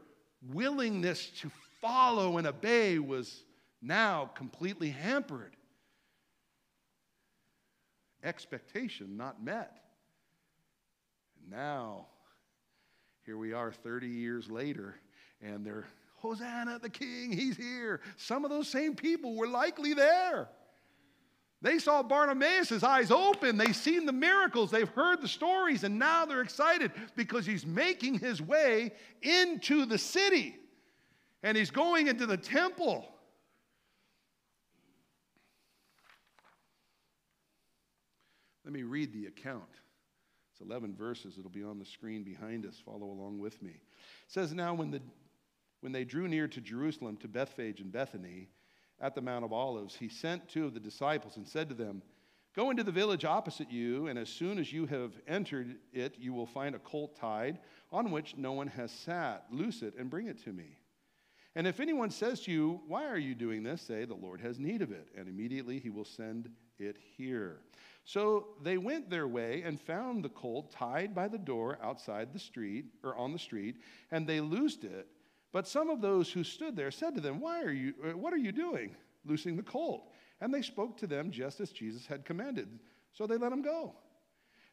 willingness 0.54 1.32
to 1.42 1.50
follow 1.82 2.38
and 2.38 2.48
obey 2.48 3.00
was 3.00 3.44
now 3.82 4.30
completely 4.36 4.90
hampered. 4.90 5.56
Expectation 8.24 9.18
not 9.18 9.44
met. 9.44 9.80
And 11.42 11.52
now, 11.52 12.08
here 13.26 13.38
we 13.38 13.54
are 13.54 13.72
30 13.72 14.08
years 14.08 14.50
later, 14.50 14.96
and 15.42 15.66
they're, 15.66 15.86
Hosanna, 16.18 16.80
the 16.82 16.90
King, 16.90 17.32
he's 17.32 17.56
here. 17.56 18.02
Some 18.18 18.44
of 18.44 18.50
those 18.50 18.68
same 18.68 18.96
people 18.96 19.36
were 19.36 19.48
likely 19.48 19.94
there. 19.94 20.50
They 21.62 21.80
saw 21.80 22.04
Bartimaeus' 22.04 22.84
eyes 22.84 23.10
open. 23.10 23.58
They've 23.58 23.76
seen 23.76 24.06
the 24.06 24.14
miracles. 24.14 24.70
They've 24.70 24.90
heard 24.90 25.22
the 25.22 25.28
stories. 25.28 25.84
And 25.84 25.98
now 25.98 26.26
they're 26.26 26.42
excited 26.42 26.92
because 27.16 27.46
he's 27.46 27.66
making 27.66 28.20
his 28.20 28.42
way 28.42 28.94
into 29.24 29.86
the 29.86 29.98
city 29.98 30.56
and 31.44 31.58
he's 31.58 31.72
going 31.72 32.08
into 32.08 32.26
the 32.26 32.38
temple. 32.38 33.08
Let 38.64 38.74
me 38.74 38.84
read 38.84 39.14
the 39.14 39.28
account. 39.28 39.64
It's 40.52 40.62
11 40.62 40.96
verses. 40.96 41.38
It'll 41.38 41.50
be 41.50 41.64
on 41.64 41.80
the 41.80 41.86
screen 41.86 42.24
behind 42.24 42.66
us. 42.66 42.82
Follow 42.84 43.06
along 43.06 43.40
with 43.40 43.62
me. 43.62 43.72
It 43.72 43.78
says, 44.28 44.54
Now, 44.54 44.74
when, 44.74 44.92
the, 44.92 45.02
when 45.82 45.92
they 45.92 46.04
drew 46.04 46.28
near 46.28 46.48
to 46.48 46.60
Jerusalem, 46.60 47.16
to 47.18 47.28
Bethphage 47.28 47.80
and 47.80 47.92
Bethany, 47.92 48.50
at 49.00 49.14
the 49.14 49.22
Mount 49.22 49.46
of 49.46 49.54
Olives, 49.54 49.96
he 49.96 50.10
sent 50.10 50.50
two 50.50 50.66
of 50.66 50.74
the 50.74 50.80
disciples 50.80 51.38
and 51.38 51.48
said 51.48 51.70
to 51.70 51.76
them, 51.76 52.02
Go 52.56 52.72
into 52.72 52.84
the 52.84 52.92
village 52.92 53.24
opposite 53.24 53.72
you, 53.72 54.08
and 54.08 54.18
as 54.18 54.30
soon 54.30 54.58
as 54.58 54.74
you 54.74 54.88
have 54.88 55.12
entered 55.28 55.76
it, 55.94 56.16
you 56.18 56.34
will 56.34 56.48
find 56.48 56.74
a 56.74 56.80
colt 56.80 57.16
tied 57.16 57.60
on 57.92 58.10
which 58.10 58.36
no 58.36 58.54
one 58.54 58.68
has 58.68 58.92
sat. 58.92 59.46
Loose 59.52 59.84
it 59.84 59.94
and 60.00 60.10
bring 60.10 60.26
it 60.26 60.44
to 60.44 60.52
me. 60.52 60.80
And 61.58 61.66
if 61.66 61.80
anyone 61.80 62.12
says 62.12 62.42
to 62.42 62.52
you, 62.52 62.82
Why 62.88 63.06
are 63.08 63.18
you 63.18 63.34
doing 63.34 63.64
this? 63.64 63.82
say, 63.82 64.06
The 64.06 64.14
Lord 64.14 64.40
has 64.42 64.60
need 64.60 64.84
of 64.84 64.92
it, 64.92 65.08
and 65.18 65.28
immediately 65.28 65.80
he 65.80 65.90
will 65.90 66.06
send 66.06 66.52
it 66.78 66.98
here. 67.18 67.62
So 68.06 68.50
they 68.62 68.78
went 68.78 69.10
their 69.10 69.28
way 69.28 69.64
and 69.66 69.82
found 69.82 70.24
the 70.24 70.30
colt 70.30 70.72
tied 70.72 71.16
by 71.16 71.28
the 71.28 71.40
door 71.40 71.80
outside 71.82 72.32
the 72.32 72.38
street, 72.38 72.86
or 73.04 73.18
on 73.18 73.34
the 73.34 73.40
street, 73.40 73.78
and 74.12 74.28
they 74.28 74.40
loosed 74.40 74.84
it. 74.84 75.08
But 75.52 75.68
some 75.68 75.90
of 75.90 76.00
those 76.00 76.32
who 76.32 76.44
stood 76.44 76.76
there 76.76 76.92
said 76.92 77.16
to 77.16 77.22
them, 77.22 77.40
Why 77.40 77.64
are 77.64 77.72
you, 77.72 77.96
uh, 78.08 78.16
What 78.16 78.34
are 78.34 78.38
you 78.38 78.52
doing, 78.52 78.96
loosing 79.26 79.56
the 79.56 79.64
colt? 79.64 80.12
And 80.40 80.54
they 80.54 80.62
spoke 80.62 80.96
to 80.98 81.08
them 81.08 81.32
just 81.32 81.60
as 81.60 81.72
Jesus 81.72 82.06
had 82.06 82.24
commanded. 82.24 82.70
So 83.14 83.26
they 83.26 83.38
let 83.38 83.52
him 83.52 83.64
go. 83.64 83.96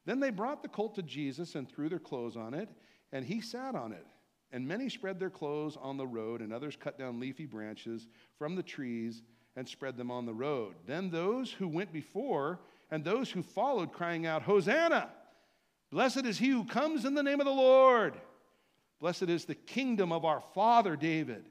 Then 0.04 0.20
they 0.20 0.28
brought 0.28 0.62
the 0.62 0.68
colt 0.68 0.96
to 0.96 1.02
Jesus 1.02 1.54
and 1.54 1.66
threw 1.66 1.88
their 1.88 1.98
clothes 1.98 2.36
on 2.36 2.52
it, 2.52 2.68
and 3.10 3.24
he 3.24 3.40
sat 3.40 3.74
on 3.74 3.92
it. 3.92 4.06
And 4.54 4.68
many 4.68 4.88
spread 4.88 5.18
their 5.18 5.30
clothes 5.30 5.76
on 5.76 5.96
the 5.96 6.06
road, 6.06 6.40
and 6.40 6.52
others 6.52 6.76
cut 6.76 6.96
down 6.96 7.18
leafy 7.18 7.44
branches 7.44 8.06
from 8.38 8.54
the 8.54 8.62
trees 8.62 9.20
and 9.56 9.68
spread 9.68 9.96
them 9.96 10.12
on 10.12 10.26
the 10.26 10.32
road. 10.32 10.76
Then 10.86 11.10
those 11.10 11.50
who 11.50 11.66
went 11.66 11.92
before 11.92 12.60
and 12.88 13.02
those 13.02 13.28
who 13.28 13.42
followed, 13.42 13.92
crying 13.92 14.26
out, 14.26 14.42
Hosanna! 14.42 15.10
Blessed 15.90 16.24
is 16.24 16.38
he 16.38 16.50
who 16.50 16.64
comes 16.64 17.04
in 17.04 17.14
the 17.14 17.22
name 17.22 17.40
of 17.40 17.46
the 17.46 17.52
Lord. 17.52 18.14
Blessed 19.00 19.24
is 19.24 19.44
the 19.44 19.56
kingdom 19.56 20.12
of 20.12 20.24
our 20.24 20.40
father 20.54 20.94
David 20.94 21.46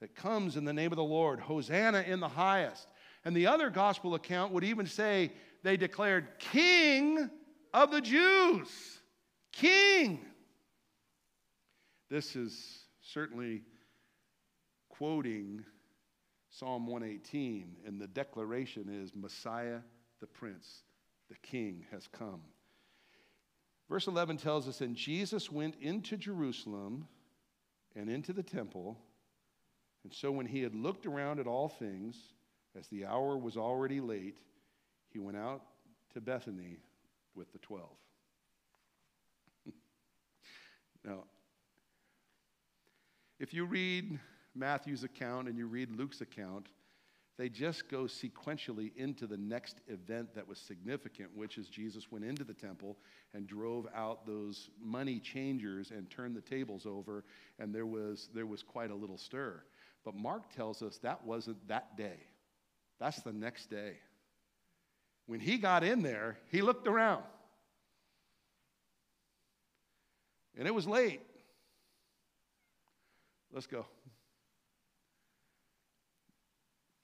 that 0.00 0.14
comes 0.14 0.56
in 0.56 0.64
the 0.64 0.72
name 0.72 0.92
of 0.92 0.96
the 0.96 1.04
Lord. 1.04 1.40
Hosanna 1.40 2.06
in 2.06 2.20
the 2.20 2.28
highest. 2.28 2.88
And 3.26 3.36
the 3.36 3.48
other 3.48 3.68
gospel 3.68 4.14
account 4.14 4.50
would 4.52 4.64
even 4.64 4.86
say 4.86 5.30
they 5.62 5.76
declared, 5.76 6.28
King 6.38 7.28
of 7.74 7.90
the 7.90 8.00
Jews. 8.00 8.68
King. 9.52 10.24
This 12.14 12.36
is 12.36 12.84
certainly 13.02 13.62
quoting 14.88 15.64
Psalm 16.48 16.86
118, 16.86 17.74
and 17.84 18.00
the 18.00 18.06
declaration 18.06 18.88
is 18.88 19.16
Messiah 19.16 19.80
the 20.20 20.28
Prince, 20.28 20.84
the 21.28 21.34
King 21.42 21.84
has 21.90 22.06
come. 22.06 22.40
Verse 23.90 24.06
11 24.06 24.36
tells 24.36 24.68
us, 24.68 24.80
And 24.80 24.94
Jesus 24.94 25.50
went 25.50 25.74
into 25.80 26.16
Jerusalem 26.16 27.08
and 27.96 28.08
into 28.08 28.32
the 28.32 28.44
temple. 28.44 28.96
And 30.04 30.14
so 30.14 30.30
when 30.30 30.46
he 30.46 30.62
had 30.62 30.76
looked 30.76 31.06
around 31.06 31.40
at 31.40 31.48
all 31.48 31.68
things, 31.68 32.16
as 32.78 32.86
the 32.86 33.06
hour 33.06 33.36
was 33.36 33.56
already 33.56 34.00
late, 34.00 34.38
he 35.12 35.18
went 35.18 35.36
out 35.36 35.62
to 36.12 36.20
Bethany 36.20 36.78
with 37.34 37.52
the 37.52 37.58
twelve. 37.58 37.98
now, 41.04 41.24
if 43.44 43.52
you 43.52 43.66
read 43.66 44.18
Matthew's 44.54 45.04
account 45.04 45.48
and 45.48 45.58
you 45.58 45.66
read 45.66 45.90
Luke's 45.90 46.22
account, 46.22 46.68
they 47.36 47.50
just 47.50 47.90
go 47.90 48.04
sequentially 48.04 48.90
into 48.96 49.26
the 49.26 49.36
next 49.36 49.82
event 49.86 50.34
that 50.34 50.48
was 50.48 50.58
significant, 50.58 51.28
which 51.36 51.58
is 51.58 51.68
Jesus 51.68 52.10
went 52.10 52.24
into 52.24 52.42
the 52.42 52.54
temple 52.54 52.96
and 53.34 53.46
drove 53.46 53.86
out 53.94 54.26
those 54.26 54.70
money 54.80 55.20
changers 55.20 55.90
and 55.90 56.08
turned 56.08 56.34
the 56.34 56.40
tables 56.40 56.86
over, 56.86 57.22
and 57.58 57.74
there 57.74 57.84
was, 57.84 58.30
there 58.34 58.46
was 58.46 58.62
quite 58.62 58.90
a 58.90 58.94
little 58.94 59.18
stir. 59.18 59.62
But 60.06 60.14
Mark 60.14 60.50
tells 60.56 60.80
us 60.80 60.96
that 61.02 61.22
wasn't 61.22 61.68
that 61.68 61.98
day, 61.98 62.20
that's 62.98 63.20
the 63.20 63.32
next 63.34 63.68
day. 63.68 63.98
When 65.26 65.40
he 65.40 65.58
got 65.58 65.84
in 65.84 66.02
there, 66.02 66.38
he 66.50 66.62
looked 66.62 66.86
around. 66.86 67.24
And 70.56 70.66
it 70.66 70.74
was 70.74 70.86
late. 70.86 71.20
Let's 73.54 73.68
go. 73.68 73.86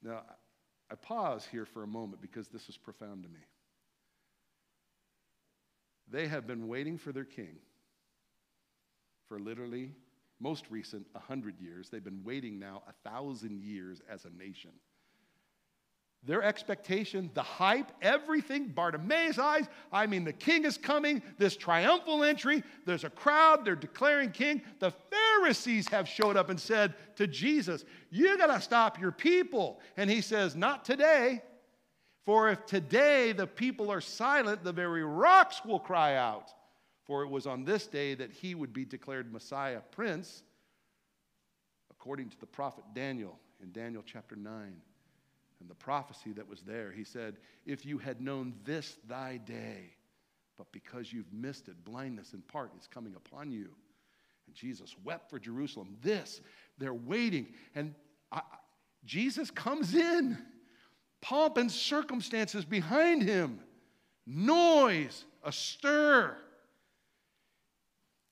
Now, 0.02 0.22
I 0.90 0.96
pause 0.96 1.46
here 1.50 1.64
for 1.64 1.84
a 1.84 1.86
moment 1.86 2.20
because 2.20 2.48
this 2.48 2.68
is 2.68 2.76
profound 2.76 3.22
to 3.22 3.28
me. 3.28 3.38
They 6.10 6.26
have 6.26 6.48
been 6.48 6.66
waiting 6.66 6.98
for 6.98 7.12
their 7.12 7.24
king 7.24 7.56
for 9.28 9.38
literally, 9.38 9.92
most 10.40 10.64
recent, 10.70 11.06
100 11.12 11.60
years. 11.60 11.88
They've 11.88 12.02
been 12.02 12.24
waiting 12.24 12.58
now 12.58 12.82
1,000 13.04 13.62
years 13.62 14.02
as 14.10 14.24
a 14.24 14.30
nation. 14.30 14.72
Their 16.22 16.42
expectation, 16.42 17.30
the 17.32 17.42
hype, 17.42 17.90
everything, 18.02 18.68
Bartimaeus' 18.68 19.38
eyes. 19.38 19.66
I 19.90 20.06
mean, 20.06 20.24
the 20.24 20.34
king 20.34 20.66
is 20.66 20.76
coming, 20.76 21.22
this 21.38 21.56
triumphal 21.56 22.24
entry. 22.24 22.62
There's 22.84 23.04
a 23.04 23.10
crowd, 23.10 23.64
they're 23.64 23.74
declaring 23.74 24.30
king. 24.30 24.60
The 24.80 24.92
Pharisees 25.10 25.88
have 25.88 26.06
showed 26.06 26.36
up 26.36 26.50
and 26.50 26.60
said 26.60 26.94
to 27.16 27.26
Jesus, 27.26 27.86
You 28.10 28.36
got 28.36 28.54
to 28.54 28.60
stop 28.60 29.00
your 29.00 29.12
people. 29.12 29.80
And 29.96 30.10
he 30.10 30.20
says, 30.20 30.54
Not 30.54 30.84
today. 30.84 31.42
For 32.26 32.50
if 32.50 32.66
today 32.66 33.32
the 33.32 33.46
people 33.46 33.90
are 33.90 34.02
silent, 34.02 34.62
the 34.62 34.72
very 34.72 35.02
rocks 35.02 35.62
will 35.64 35.80
cry 35.80 36.16
out. 36.16 36.52
For 37.06 37.22
it 37.22 37.30
was 37.30 37.46
on 37.46 37.64
this 37.64 37.86
day 37.86 38.14
that 38.14 38.30
he 38.30 38.54
would 38.54 38.74
be 38.74 38.84
declared 38.84 39.32
Messiah, 39.32 39.80
Prince, 39.90 40.42
according 41.90 42.28
to 42.28 42.38
the 42.38 42.46
prophet 42.46 42.84
Daniel 42.94 43.38
in 43.62 43.72
Daniel 43.72 44.02
chapter 44.04 44.36
9 44.36 44.82
and 45.60 45.68
the 45.68 45.74
prophecy 45.74 46.32
that 46.32 46.48
was 46.48 46.62
there. 46.62 46.92
He 46.92 47.04
said, 47.04 47.36
If 47.66 47.84
you 47.84 47.98
had 47.98 48.20
known 48.20 48.54
this 48.64 48.96
thy 49.08 49.36
day, 49.38 49.94
but 50.56 50.70
because 50.72 51.12
you've 51.12 51.32
missed 51.32 51.68
it, 51.68 51.84
blindness 51.84 52.32
in 52.32 52.42
part 52.42 52.72
is 52.78 52.86
coming 52.86 53.14
upon 53.14 53.50
you. 53.50 53.70
And 54.46 54.54
Jesus 54.54 54.94
wept 55.04 55.30
for 55.30 55.38
Jerusalem. 55.38 55.96
This, 56.02 56.40
they're 56.78 56.94
waiting. 56.94 57.48
And 57.74 57.94
I, 58.32 58.42
Jesus 59.04 59.50
comes 59.50 59.94
in, 59.94 60.38
pomp 61.20 61.56
and 61.56 61.70
circumstances 61.70 62.64
behind 62.64 63.22
him, 63.22 63.60
noise, 64.26 65.24
a 65.44 65.52
stir. 65.52 66.36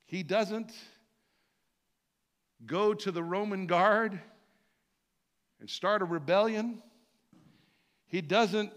He 0.07 0.23
doesn't 0.23 0.73
go 2.67 2.95
to 2.95 3.11
the 3.11 3.23
Roman 3.23 3.67
guard 3.67 4.21
and 5.61 5.69
start 5.69 6.03
a 6.03 6.05
rebellion. 6.05 6.83
He 8.09 8.23
doesn't, 8.23 8.73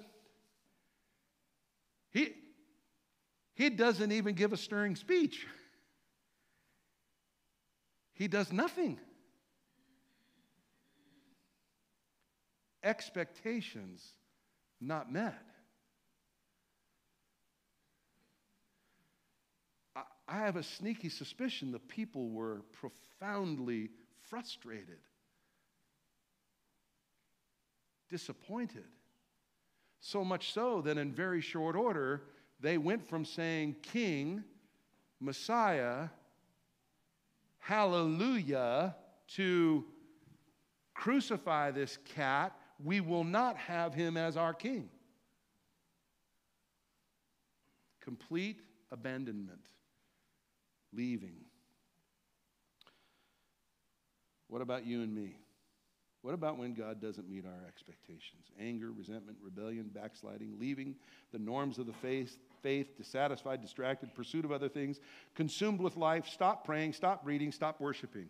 he, 2.12 2.34
he 3.56 3.70
doesn't 3.70 4.12
even 4.12 4.36
give 4.36 4.52
a 4.52 4.58
stirring 4.58 4.96
speech. 4.96 5.48
He 8.14 8.28
does 8.28 8.52
nothing. 8.52 9.00
Expectations 12.84 14.06
not 14.82 15.12
met. 15.12 15.42
I, 19.96 20.02
I 20.28 20.38
have 20.40 20.58
a 20.58 20.64
sneaky 20.64 21.10
suspicion 21.10 21.72
the 21.72 21.80
people 21.80 22.30
were 22.30 22.64
profoundly 22.74 23.92
frustrated, 24.30 25.00
disappointed. 28.10 28.84
So 30.02 30.26
much 30.26 30.52
so 30.52 30.82
that 30.82 30.98
in 30.98 31.14
very 31.14 31.42
short 31.42 31.76
order, 31.76 32.24
they 32.60 32.78
went 32.78 33.08
from 33.08 33.24
saying 33.24 33.76
king 33.84 34.44
Messiah, 35.20 36.10
hallelujah, 37.60 38.96
to 39.36 39.86
crucify 40.96 41.70
this 41.70 42.00
cat, 42.16 42.58
we 42.84 43.00
will 43.00 43.24
not 43.24 43.56
have 43.58 43.94
him 43.94 44.18
as 44.18 44.36
our 44.36 44.54
king. 44.54 44.90
Complete 48.02 48.60
abandonment, 48.92 49.68
leaving. 50.92 51.36
What 54.48 54.64
about 54.64 54.86
you 54.86 55.04
and 55.04 55.14
me? 55.14 55.36
What 56.22 56.36
about 56.36 56.58
when 56.58 56.74
God 56.74 57.02
doesn't 57.02 57.28
meet 57.28 57.46
our 57.46 57.68
expectations? 57.68 58.52
Anger, 58.60 58.92
resentment, 58.92 59.38
rebellion, 59.42 59.90
backsliding, 59.94 60.60
leaving 60.60 60.96
the 61.32 61.40
norms 61.40 61.80
of 61.80 61.88
the 61.88 61.94
faith, 61.94 62.38
faith, 62.62 62.96
dissatisfied, 62.96 63.62
distracted, 63.62 64.14
pursuit 64.14 64.46
of 64.46 64.52
other 64.52 64.70
things, 64.70 65.00
consumed 65.34 65.82
with 65.82 65.98
life, 65.98 66.28
stop 66.28 66.64
praying, 66.64 66.94
stop 66.94 67.22
reading, 67.24 67.52
stop 67.52 67.80
worshiping. 67.80 68.28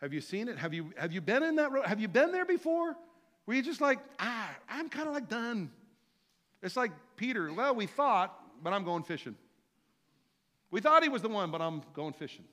Have 0.00 0.12
you 0.12 0.20
seen 0.20 0.48
it? 0.48 0.58
Have 0.58 0.72
you, 0.72 0.92
have 0.96 1.12
you 1.12 1.20
been 1.20 1.42
in 1.42 1.56
that 1.56 1.72
road? 1.72 1.86
Have 1.86 2.00
you 2.00 2.08
been 2.08 2.30
there 2.30 2.46
before? 2.46 2.94
Where 3.44 3.56
you 3.56 3.62
just 3.62 3.80
like, 3.80 3.98
ah, 4.20 4.50
I'm 4.68 4.88
kind 4.88 5.08
of 5.08 5.14
like 5.14 5.28
done. 5.28 5.70
It's 6.62 6.76
like 6.76 6.92
Peter, 7.16 7.52
well, 7.52 7.74
we 7.74 7.86
thought, 7.86 8.36
but 8.62 8.72
I'm 8.72 8.84
going 8.84 9.02
fishing. 9.02 9.34
We 10.70 10.80
thought 10.80 11.02
he 11.02 11.08
was 11.08 11.22
the 11.22 11.28
one, 11.28 11.50
but 11.50 11.60
I'm 11.60 11.82
going 11.94 12.12
fishing. 12.12 12.44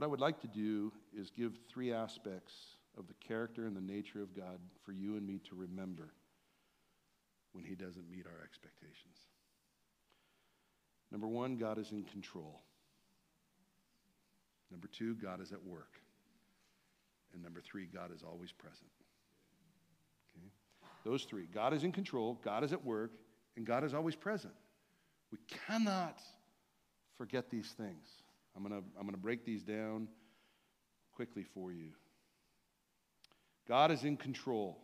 What 0.00 0.06
I 0.06 0.08
would 0.08 0.20
like 0.20 0.40
to 0.40 0.48
do 0.48 0.90
is 1.14 1.28
give 1.28 1.58
three 1.68 1.92
aspects 1.92 2.54
of 2.96 3.06
the 3.06 3.12
character 3.12 3.66
and 3.66 3.76
the 3.76 3.82
nature 3.82 4.22
of 4.22 4.34
God 4.34 4.58
for 4.82 4.92
you 4.92 5.18
and 5.18 5.26
me 5.26 5.42
to 5.50 5.54
remember 5.54 6.14
when 7.52 7.66
He 7.66 7.74
doesn't 7.74 8.10
meet 8.10 8.24
our 8.24 8.42
expectations. 8.42 9.18
Number 11.12 11.26
one, 11.26 11.58
God 11.58 11.76
is 11.76 11.92
in 11.92 12.04
control. 12.04 12.62
Number 14.70 14.86
two, 14.86 15.16
God 15.16 15.42
is 15.42 15.52
at 15.52 15.62
work. 15.62 16.00
And 17.34 17.42
number 17.42 17.60
three, 17.60 17.84
God 17.84 18.10
is 18.10 18.22
always 18.22 18.52
present. 18.52 18.90
Okay? 20.34 20.48
Those 21.04 21.24
three 21.24 21.44
God 21.52 21.74
is 21.74 21.84
in 21.84 21.92
control, 21.92 22.40
God 22.42 22.64
is 22.64 22.72
at 22.72 22.82
work, 22.82 23.12
and 23.54 23.66
God 23.66 23.84
is 23.84 23.92
always 23.92 24.16
present. 24.16 24.54
We 25.30 25.36
cannot 25.66 26.22
forget 27.18 27.50
these 27.50 27.74
things. 27.76 28.19
I'm 28.56 28.62
going 28.62 28.80
to 28.80 28.86
I'm 28.96 29.02
going 29.02 29.14
to 29.14 29.20
break 29.20 29.44
these 29.44 29.62
down 29.62 30.08
quickly 31.14 31.44
for 31.44 31.72
you. 31.72 31.90
God 33.68 33.90
is 33.90 34.04
in 34.04 34.16
control. 34.16 34.78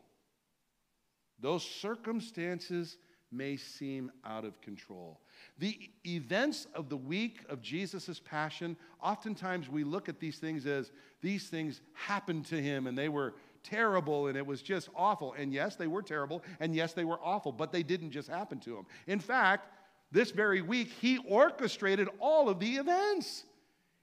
Those 1.41 1.65
circumstances 1.65 2.97
may 3.33 3.57
seem 3.57 4.11
out 4.25 4.45
of 4.45 4.61
control. 4.61 5.21
The 5.59 5.79
events 6.07 6.67
of 6.75 6.89
the 6.89 6.97
week 6.97 7.41
of 7.49 7.61
Jesus' 7.61 8.21
passion, 8.25 8.77
oftentimes 9.03 9.69
we 9.69 9.85
look 9.85 10.09
at 10.09 10.21
these 10.21 10.39
things 10.39 10.67
as 10.67 10.93
these 11.21 11.49
things 11.49 11.81
happened 11.95 12.47
to 12.47 12.61
him 12.61 12.87
and 12.87 12.97
they 12.97 13.09
were 13.09 13.35
terrible 13.63 14.29
and 14.29 14.37
it 14.39 14.47
was 14.47 14.63
just 14.63 14.89
awful. 14.95 15.35
And 15.35 15.53
yes, 15.53 15.77
they 15.77 15.89
were 15.89 16.03
terrible 16.03 16.43
and 16.61 16.75
yes, 16.75 16.93
they 16.93 17.05
were 17.05 17.19
awful, 17.23 17.53
but 17.53 17.73
they 17.73 17.83
didn't 17.83 18.13
just 18.13 18.29
happen 18.29 18.61
to 18.61 18.77
him. 18.77 18.87
In 19.07 19.19
fact, 19.19 19.69
this 20.13 20.31
very 20.31 20.63
week, 20.63 20.89
he 21.01 21.19
orchestrated 21.29 22.09
all 22.21 22.49
of 22.49 22.61
the 22.61 22.77
events. 22.77 23.45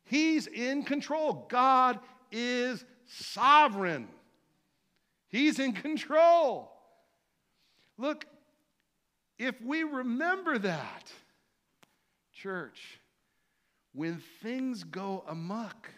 He's 0.06 0.48
in 0.48 0.84
control. 0.84 1.46
God 1.50 2.00
is 2.32 2.84
sovereign. 3.06 4.08
He's 5.30 5.60
in 5.60 5.74
control. 5.74 6.72
Look, 7.98 8.26
if 9.39 9.60
we 9.62 9.84
remember 9.84 10.58
that, 10.60 11.12
church, 12.34 13.00
when 13.94 14.22
things 14.42 14.84
go 14.84 15.24
amuck, 15.28 15.89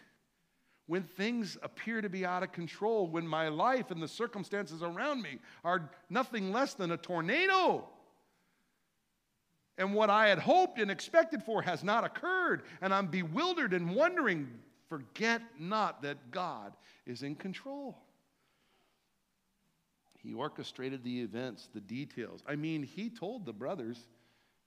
when 0.87 1.03
things 1.03 1.57
appear 1.63 2.01
to 2.01 2.09
be 2.09 2.25
out 2.25 2.43
of 2.43 2.51
control, 2.51 3.07
when 3.07 3.27
my 3.27 3.47
life 3.47 3.91
and 3.91 4.01
the 4.01 4.07
circumstances 4.07 4.83
around 4.83 5.21
me 5.21 5.39
are 5.63 5.89
nothing 6.09 6.51
less 6.51 6.73
than 6.73 6.91
a 6.91 6.97
tornado, 6.97 7.87
and 9.77 9.93
what 9.93 10.09
I 10.09 10.27
had 10.27 10.39
hoped 10.39 10.79
and 10.79 10.89
expected 10.89 11.43
for 11.43 11.61
has 11.61 11.83
not 11.83 12.03
occurred, 12.03 12.63
and 12.81 12.93
I'm 12.93 13.07
bewildered 13.07 13.73
and 13.73 13.93
wondering, 13.93 14.49
forget 14.87 15.41
not 15.59 16.01
that 16.03 16.31
God 16.31 16.73
is 17.05 17.23
in 17.23 17.35
control. 17.35 17.97
He 20.23 20.33
orchestrated 20.33 21.03
the 21.03 21.21
events, 21.21 21.69
the 21.73 21.81
details. 21.81 22.41
I 22.47 22.55
mean, 22.55 22.83
he 22.83 23.09
told 23.09 23.45
the 23.45 23.53
brothers, 23.53 24.07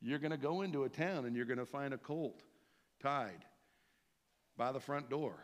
You're 0.01 0.21
going 0.21 0.31
to 0.31 0.37
go 0.37 0.63
into 0.63 0.85
a 0.85 0.89
town 0.89 1.25
and 1.25 1.35
you're 1.35 1.47
going 1.47 1.59
to 1.59 1.67
find 1.67 1.93
a 1.93 1.99
colt 1.99 2.43
tied 3.03 3.45
by 4.57 4.71
the 4.71 4.79
front 4.79 5.11
door. 5.11 5.35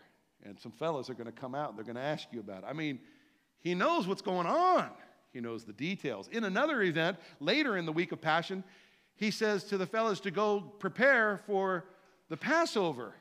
And 0.45 0.61
some 0.61 0.73
fellows 0.73 1.11
are 1.11 1.15
going 1.15 1.27
to 1.27 1.33
come 1.33 1.55
out 1.55 1.71
and 1.71 1.79
they're 1.79 1.85
going 1.85 1.97
to 1.97 2.03
ask 2.03 2.29
you 2.31 2.41
about 2.41 2.59
it. 2.59 2.67
I 2.69 2.75
mean, 2.75 3.01
he 3.59 3.75
knows 3.75 4.07
what's 4.07 4.23
going 4.23 4.47
on, 4.47 4.91
he 5.33 5.41
knows 5.41 5.65
the 5.65 5.73
details. 5.73 6.29
In 6.29 6.45
another 6.45 6.83
event, 6.83 7.17
later 7.41 7.77
in 7.77 7.87
the 7.87 7.93
week 7.93 8.13
of 8.13 8.21
Passion, 8.21 8.63
he 9.17 9.31
says 9.31 9.65
to 9.65 9.79
the 9.79 9.87
fellows 9.87 10.21
to 10.21 10.31
go 10.31 10.61
prepare 10.61 11.39
for 11.47 11.85
the 12.29 12.37
Passover. 12.37 13.15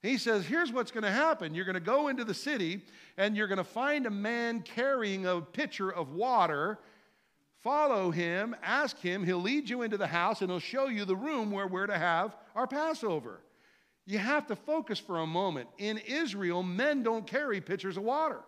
He 0.00 0.16
says, 0.16 0.46
Here's 0.46 0.72
what's 0.72 0.90
going 0.90 1.04
to 1.04 1.10
happen. 1.10 1.54
You're 1.54 1.64
going 1.64 1.74
to 1.74 1.80
go 1.80 2.08
into 2.08 2.24
the 2.24 2.34
city 2.34 2.82
and 3.16 3.36
you're 3.36 3.48
going 3.48 3.58
to 3.58 3.64
find 3.64 4.06
a 4.06 4.10
man 4.10 4.62
carrying 4.62 5.26
a 5.26 5.40
pitcher 5.40 5.90
of 5.90 6.12
water. 6.12 6.78
Follow 7.62 8.12
him, 8.12 8.54
ask 8.62 8.98
him. 8.98 9.24
He'll 9.24 9.40
lead 9.40 9.68
you 9.68 9.82
into 9.82 9.96
the 9.96 10.06
house 10.06 10.40
and 10.40 10.50
he'll 10.50 10.60
show 10.60 10.86
you 10.86 11.04
the 11.04 11.16
room 11.16 11.50
where 11.50 11.66
we're 11.66 11.86
to 11.86 11.98
have 11.98 12.36
our 12.54 12.68
Passover. 12.68 13.40
You 14.06 14.18
have 14.18 14.46
to 14.46 14.56
focus 14.56 14.98
for 14.98 15.18
a 15.18 15.26
moment. 15.26 15.68
In 15.76 15.98
Israel, 15.98 16.62
men 16.62 17.02
don't 17.02 17.26
carry 17.26 17.60
pitchers 17.60 17.96
of 17.96 18.04
water. 18.04 18.40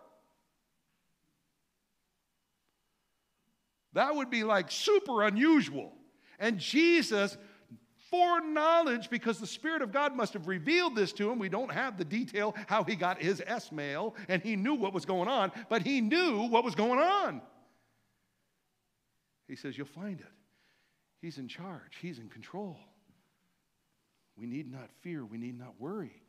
That 3.93 4.15
would 4.15 4.29
be 4.29 4.43
like 4.43 4.71
super 4.71 5.23
unusual. 5.23 5.91
And 6.41 6.57
Jesus 6.57 7.37
foreknowledge 8.09 9.09
because 9.09 9.39
the 9.39 9.47
Spirit 9.47 9.81
of 9.81 9.93
God 9.93 10.15
must 10.15 10.33
have 10.33 10.47
revealed 10.47 10.95
this 10.95 11.13
to 11.13 11.31
him. 11.31 11.39
We 11.39 11.47
don't 11.47 11.71
have 11.71 11.97
the 11.97 12.03
detail 12.03 12.53
how 12.67 12.83
he 12.83 12.95
got 12.95 13.21
his 13.21 13.41
S 13.45 13.71
mail 13.71 14.15
and 14.27 14.41
he 14.41 14.57
knew 14.57 14.73
what 14.73 14.93
was 14.93 15.05
going 15.05 15.29
on, 15.29 15.51
but 15.69 15.83
he 15.83 16.01
knew 16.01 16.47
what 16.47 16.65
was 16.65 16.75
going 16.75 16.99
on. 16.99 17.41
He 19.47 19.55
says, 19.55 19.77
You'll 19.77 19.87
find 19.87 20.19
it. 20.19 20.25
He's 21.21 21.37
in 21.37 21.47
charge, 21.47 21.97
he's 22.01 22.19
in 22.19 22.27
control. 22.27 22.77
We 24.35 24.47
need 24.47 24.71
not 24.71 24.89
fear, 25.01 25.23
we 25.23 25.37
need 25.37 25.57
not 25.57 25.79
worry. 25.79 26.21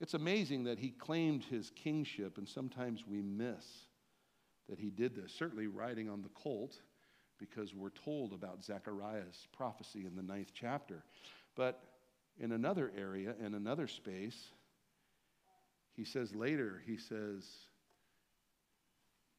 It's 0.00 0.14
amazing 0.14 0.64
that 0.64 0.80
he 0.80 0.90
claimed 0.90 1.44
his 1.44 1.70
kingship, 1.70 2.36
and 2.36 2.48
sometimes 2.48 3.04
we 3.06 3.22
miss 3.22 3.64
that 4.68 4.80
he 4.80 4.90
did 4.90 5.14
this. 5.14 5.32
Certainly, 5.32 5.68
riding 5.68 6.08
on 6.08 6.22
the 6.22 6.30
colt 6.30 6.80
because 7.42 7.74
we're 7.74 7.90
told 7.90 8.32
about 8.32 8.64
Zechariah's 8.64 9.48
prophecy 9.52 10.06
in 10.06 10.14
the 10.14 10.22
ninth 10.22 10.52
chapter. 10.54 11.02
But 11.56 11.82
in 12.38 12.52
another 12.52 12.92
area, 12.96 13.34
in 13.44 13.54
another 13.54 13.88
space, 13.88 14.52
he 15.94 16.04
says 16.04 16.32
later, 16.36 16.80
he 16.86 16.96
says, 16.96 17.44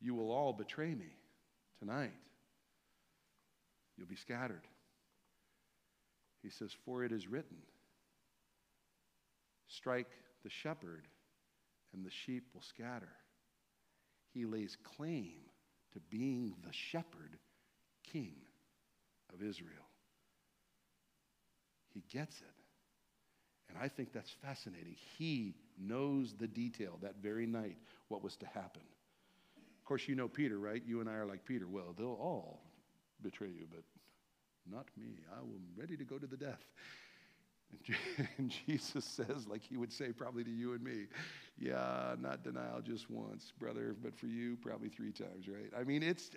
You 0.01 0.15
will 0.15 0.31
all 0.31 0.51
betray 0.51 0.93
me 0.93 1.15
tonight. 1.79 2.11
You'll 3.97 4.07
be 4.07 4.17
scattered. 4.17 4.67
He 6.41 6.49
says, 6.49 6.75
For 6.85 7.05
it 7.05 7.13
is 7.13 7.29
written, 7.29 7.57
Strike 9.69 10.11
the 10.43 10.49
shepherd, 10.49 11.07
and 11.93 12.05
the 12.05 12.11
sheep 12.11 12.47
will 12.53 12.61
scatter. 12.61 13.13
He 14.33 14.45
lays 14.45 14.77
claim 14.97 15.35
to 15.93 15.99
being 16.09 16.55
the 16.65 16.73
shepherd 16.73 17.37
king 18.13 18.35
of 19.33 19.41
Israel. 19.41 19.89
He 21.93 22.03
gets 22.11 22.37
it. 22.41 22.47
And 23.69 23.77
I 23.83 23.87
think 23.87 24.13
that's 24.13 24.31
fascinating. 24.41 24.95
He 25.17 25.55
knows 25.79 26.33
the 26.39 26.47
detail 26.47 26.99
that 27.01 27.15
very 27.21 27.45
night 27.45 27.77
what 28.07 28.23
was 28.23 28.35
to 28.37 28.45
happen. 28.45 28.83
Of 29.57 29.85
course, 29.85 30.07
you 30.07 30.15
know 30.15 30.27
Peter, 30.27 30.59
right? 30.59 30.81
You 30.85 31.01
and 31.01 31.09
I 31.09 31.13
are 31.13 31.25
like 31.25 31.45
Peter. 31.45 31.67
Well, 31.67 31.93
they'll 31.97 32.07
all 32.07 32.61
betray 33.21 33.49
you, 33.49 33.65
but 33.69 33.83
not 34.71 34.85
me. 34.97 35.19
I 35.35 35.39
am 35.39 35.63
ready 35.75 35.97
to 35.97 36.03
go 36.03 36.17
to 36.17 36.27
the 36.27 36.37
death. 36.37 36.63
And 38.37 38.53
Jesus 38.67 39.03
says, 39.03 39.47
like 39.47 39.61
he 39.61 39.77
would 39.77 39.91
say 39.91 40.11
probably 40.11 40.43
to 40.43 40.51
you 40.51 40.73
and 40.73 40.83
me, 40.83 41.07
yeah, 41.57 42.15
not 42.19 42.43
denial 42.43 42.81
just 42.81 43.09
once, 43.09 43.51
brother, 43.59 43.95
but 44.01 44.15
for 44.17 44.27
you, 44.27 44.57
probably 44.61 44.89
three 44.89 45.11
times, 45.11 45.47
right? 45.47 45.71
I 45.77 45.83
mean, 45.83 46.03
it's, 46.03 46.29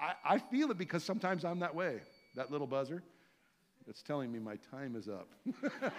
I, 0.00 0.34
I 0.34 0.38
feel 0.38 0.70
it 0.70 0.78
because 0.78 1.04
sometimes 1.04 1.44
I'm 1.44 1.58
that 1.60 1.74
way. 1.74 2.00
That 2.36 2.50
little 2.50 2.66
buzzer, 2.66 3.02
it's 3.86 4.02
telling 4.02 4.32
me 4.32 4.38
my 4.38 4.56
time 4.70 4.96
is 4.96 5.08
up. 5.08 5.28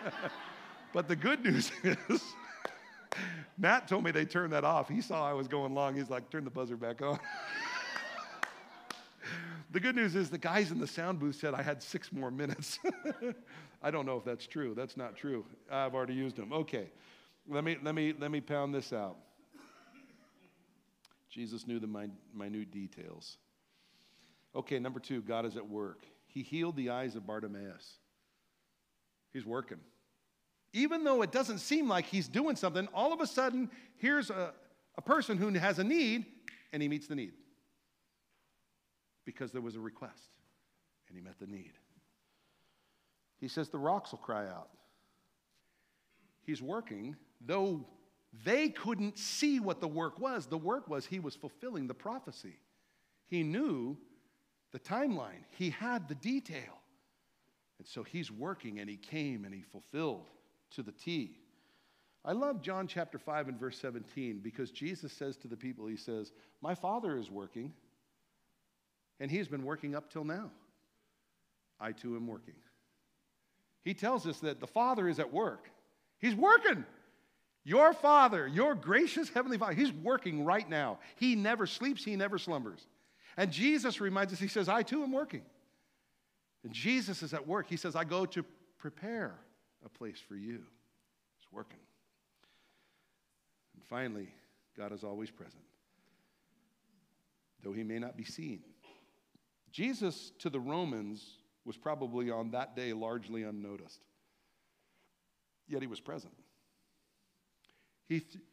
but 0.93 1.07
the 1.07 1.15
good 1.15 1.43
news 1.43 1.71
is, 1.83 2.21
Matt 3.57 3.87
told 3.87 4.03
me 4.03 4.11
they 4.11 4.25
turned 4.25 4.53
that 4.53 4.63
off. 4.63 4.89
He 4.89 5.01
saw 5.01 5.29
I 5.29 5.33
was 5.33 5.47
going 5.47 5.73
long. 5.73 5.95
He's 5.95 6.09
like, 6.09 6.29
turn 6.29 6.43
the 6.43 6.49
buzzer 6.49 6.77
back 6.77 7.01
on. 7.01 7.19
the 9.71 9.79
good 9.79 9.95
news 9.95 10.15
is 10.15 10.29
the 10.29 10.37
guys 10.37 10.71
in 10.71 10.79
the 10.79 10.87
sound 10.87 11.19
booth 11.19 11.35
said 11.35 11.53
I 11.53 11.61
had 11.61 11.83
six 11.83 12.11
more 12.11 12.31
minutes. 12.31 12.79
I 13.83 13.91
don't 13.91 14.05
know 14.05 14.17
if 14.17 14.23
that's 14.23 14.47
true. 14.47 14.73
That's 14.73 14.97
not 14.97 15.15
true. 15.15 15.45
I've 15.69 15.93
already 15.93 16.13
used 16.13 16.37
them. 16.37 16.53
Okay. 16.53 16.89
Let 17.47 17.63
me, 17.63 17.77
let 17.83 17.93
me, 17.93 18.13
let 18.17 18.31
me 18.31 18.39
pound 18.39 18.73
this 18.73 18.93
out. 18.93 19.17
Jesus 21.29 21.65
knew 21.65 21.79
the 21.79 22.09
minute 22.33 22.71
details. 22.71 23.37
Okay, 24.55 24.79
number 24.79 24.99
two, 24.99 25.21
God 25.21 25.45
is 25.45 25.55
at 25.55 25.67
work. 25.67 26.05
He 26.27 26.43
healed 26.43 26.75
the 26.75 26.89
eyes 26.89 27.15
of 27.15 27.25
Bartimaeus. 27.25 27.97
He's 29.31 29.45
working. 29.45 29.79
Even 30.73 31.03
though 31.03 31.21
it 31.21 31.31
doesn't 31.31 31.59
seem 31.59 31.87
like 31.87 32.05
he's 32.05 32.27
doing 32.27 32.55
something, 32.55 32.87
all 32.93 33.13
of 33.13 33.21
a 33.21 33.27
sudden, 33.27 33.69
here's 33.97 34.29
a, 34.29 34.53
a 34.97 35.01
person 35.01 35.37
who 35.37 35.49
has 35.53 35.79
a 35.79 35.83
need, 35.83 36.25
and 36.71 36.81
he 36.81 36.87
meets 36.87 37.07
the 37.07 37.15
need. 37.15 37.33
Because 39.25 39.51
there 39.51 39.61
was 39.61 39.75
a 39.75 39.79
request, 39.79 40.29
and 41.07 41.17
he 41.17 41.23
met 41.23 41.39
the 41.39 41.47
need. 41.47 41.73
He 43.39 43.47
says, 43.47 43.69
The 43.69 43.77
rocks 43.77 44.11
will 44.11 44.19
cry 44.19 44.47
out. 44.47 44.69
He's 46.43 46.61
working, 46.61 47.15
though 47.45 47.85
they 48.45 48.69
couldn't 48.69 49.17
see 49.17 49.59
what 49.59 49.81
the 49.81 49.87
work 49.87 50.19
was. 50.19 50.45
The 50.45 50.57
work 50.57 50.87
was 50.89 51.05
he 51.05 51.19
was 51.19 51.35
fulfilling 51.35 51.87
the 51.87 51.93
prophecy. 51.93 52.55
He 53.27 53.43
knew 53.43 53.97
the 54.71 54.79
timeline, 54.79 55.43
he 55.51 55.69
had 55.69 56.07
the 56.07 56.15
detail. 56.15 56.79
And 57.77 57.87
so 57.87 58.03
he's 58.03 58.31
working 58.31 58.79
and 58.79 58.89
he 58.89 58.97
came 58.97 59.43
and 59.43 59.53
he 59.53 59.61
fulfilled 59.61 60.29
to 60.71 60.83
the 60.83 60.91
T. 60.91 61.37
I 62.23 62.33
love 62.33 62.61
John 62.61 62.87
chapter 62.87 63.17
5 63.17 63.47
and 63.47 63.59
verse 63.59 63.77
17 63.79 64.39
because 64.43 64.69
Jesus 64.71 65.11
says 65.11 65.37
to 65.37 65.47
the 65.47 65.57
people, 65.57 65.87
He 65.87 65.97
says, 65.97 66.31
My 66.61 66.75
Father 66.75 67.17
is 67.17 67.31
working, 67.31 67.73
and 69.19 69.31
He's 69.31 69.47
been 69.47 69.63
working 69.63 69.95
up 69.95 70.11
till 70.11 70.23
now. 70.23 70.51
I 71.79 71.93
too 71.93 72.15
am 72.15 72.27
working. 72.27 72.53
He 73.83 73.95
tells 73.95 74.27
us 74.27 74.39
that 74.41 74.59
the 74.59 74.67
Father 74.67 75.09
is 75.09 75.19
at 75.19 75.33
work. 75.33 75.71
He's 76.19 76.35
working. 76.35 76.85
Your 77.63 77.93
Father, 77.93 78.47
your 78.47 78.75
gracious 78.75 79.29
Heavenly 79.29 79.57
Father, 79.57 79.73
He's 79.73 79.91
working 79.91 80.45
right 80.45 80.69
now. 80.69 80.99
He 81.15 81.35
never 81.35 81.65
sleeps, 81.65 82.03
He 82.03 82.15
never 82.15 82.37
slumbers. 82.37 82.85
And 83.41 83.51
Jesus 83.51 83.99
reminds 83.99 84.31
us, 84.31 84.37
He 84.37 84.47
says, 84.47 84.69
I 84.69 84.83
too 84.83 85.01
am 85.01 85.11
working. 85.11 85.41
And 86.63 86.71
Jesus 86.71 87.23
is 87.23 87.33
at 87.33 87.47
work. 87.47 87.65
He 87.67 87.75
says, 87.75 87.95
I 87.95 88.03
go 88.03 88.27
to 88.27 88.45
prepare 88.77 89.33
a 89.83 89.89
place 89.89 90.19
for 90.19 90.35
you. 90.35 90.59
He's 91.39 91.51
working. 91.51 91.79
And 93.73 93.83
finally, 93.89 94.27
God 94.77 94.91
is 94.91 95.03
always 95.03 95.31
present, 95.31 95.63
though 97.63 97.73
He 97.73 97.81
may 97.81 97.97
not 97.97 98.15
be 98.15 98.25
seen. 98.25 98.59
Jesus 99.71 100.33
to 100.37 100.51
the 100.51 100.59
Romans 100.59 101.25
was 101.65 101.77
probably 101.77 102.29
on 102.29 102.51
that 102.51 102.75
day 102.75 102.93
largely 102.93 103.41
unnoticed, 103.41 104.01
yet 105.67 105.81
He 105.81 105.87
was 105.87 105.99
present. 105.99 106.33
He, 108.07 108.19
th- 108.19 108.43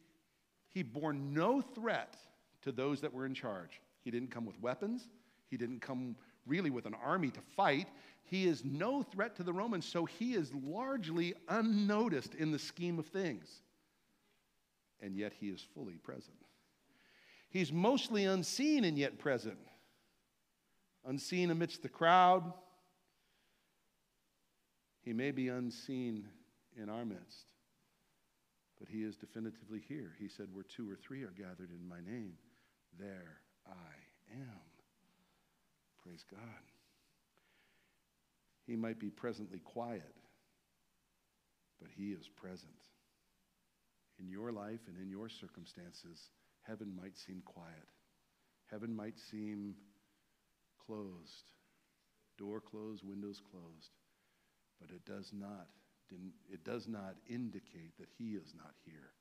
he 0.69 0.81
bore 0.81 1.13
no 1.13 1.61
threat 1.61 2.17
to 2.63 2.71
those 2.71 3.01
that 3.01 3.13
were 3.13 3.27
in 3.27 3.35
charge. 3.35 3.79
He 4.03 4.11
didn't 4.11 4.31
come 4.31 4.45
with 4.45 4.59
weapons. 4.61 5.07
He 5.49 5.57
didn't 5.57 5.81
come 5.81 6.15
really 6.45 6.69
with 6.69 6.85
an 6.85 6.95
army 7.03 7.29
to 7.31 7.41
fight. 7.55 7.87
He 8.23 8.47
is 8.47 8.63
no 8.63 9.01
threat 9.01 9.35
to 9.37 9.43
the 9.43 9.53
Romans, 9.53 9.85
so 9.85 10.05
he 10.05 10.35
is 10.35 10.53
largely 10.53 11.33
unnoticed 11.47 12.35
in 12.35 12.51
the 12.51 12.59
scheme 12.59 12.99
of 12.99 13.07
things. 13.07 13.61
And 15.01 15.15
yet 15.15 15.33
he 15.39 15.47
is 15.47 15.65
fully 15.73 15.95
present. 15.95 16.37
He's 17.49 17.71
mostly 17.71 18.25
unseen 18.25 18.83
and 18.83 18.97
yet 18.97 19.17
present. 19.17 19.57
Unseen 21.05 21.49
amidst 21.49 21.81
the 21.81 21.89
crowd. 21.89 22.53
He 25.01 25.13
may 25.13 25.31
be 25.31 25.47
unseen 25.47 26.27
in 26.79 26.89
our 26.89 27.05
midst 27.05 27.49
but 28.79 28.87
he 28.87 29.03
is 29.03 29.17
definitively 29.17 29.81
here. 29.87 30.15
He 30.17 30.29
said, 30.29 30.47
Where 30.53 30.63
two 30.63 30.89
or 30.89 30.95
three 30.95 31.23
are 31.23 31.33
gathered 31.37 31.69
in 31.71 31.87
my 31.87 31.99
name, 31.99 32.33
there 32.97 33.41
I 33.69 34.35
am. 34.35 34.61
Praise 36.03 36.23
God. 36.29 36.39
He 38.65 38.75
might 38.75 38.99
be 38.99 39.09
presently 39.09 39.59
quiet, 39.59 40.15
but 41.79 41.89
he 41.95 42.11
is 42.11 42.27
present. 42.35 42.71
In 44.19 44.29
your 44.29 44.51
life 44.51 44.81
and 44.87 44.97
in 45.01 45.09
your 45.09 45.29
circumstances, 45.29 46.29
heaven 46.63 46.93
might 47.01 47.17
seem 47.17 47.41
quiet. 47.45 47.87
Heaven 48.69 48.95
might 48.95 49.17
seem 49.31 49.75
closed, 50.85 51.51
door 52.37 52.59
closed, 52.59 53.03
windows 53.03 53.41
closed, 53.51 53.91
but 54.79 54.89
it 54.89 55.05
does 55.05 55.31
not 55.33 55.67
it 56.51 56.63
does 56.63 56.87
not 56.87 57.15
indicate 57.29 57.95
that 57.99 58.09
he 58.17 58.31
is 58.31 58.53
not 58.57 58.73
here. 58.83 59.11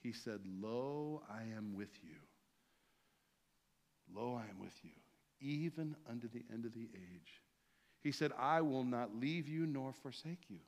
He 0.00 0.12
said, 0.12 0.38
Lo, 0.46 1.22
I 1.28 1.42
am 1.56 1.74
with 1.74 1.90
you. 2.02 2.14
Lo, 4.14 4.40
I 4.40 4.48
am 4.48 4.58
with 4.60 4.78
you, 4.82 4.90
even 5.40 5.96
unto 6.08 6.28
the 6.28 6.44
end 6.52 6.64
of 6.64 6.72
the 6.72 6.88
age. 6.94 7.42
He 8.00 8.12
said, 8.12 8.32
I 8.38 8.60
will 8.60 8.84
not 8.84 9.14
leave 9.14 9.48
you 9.48 9.66
nor 9.66 9.92
forsake 9.92 10.44
you. 10.48 10.60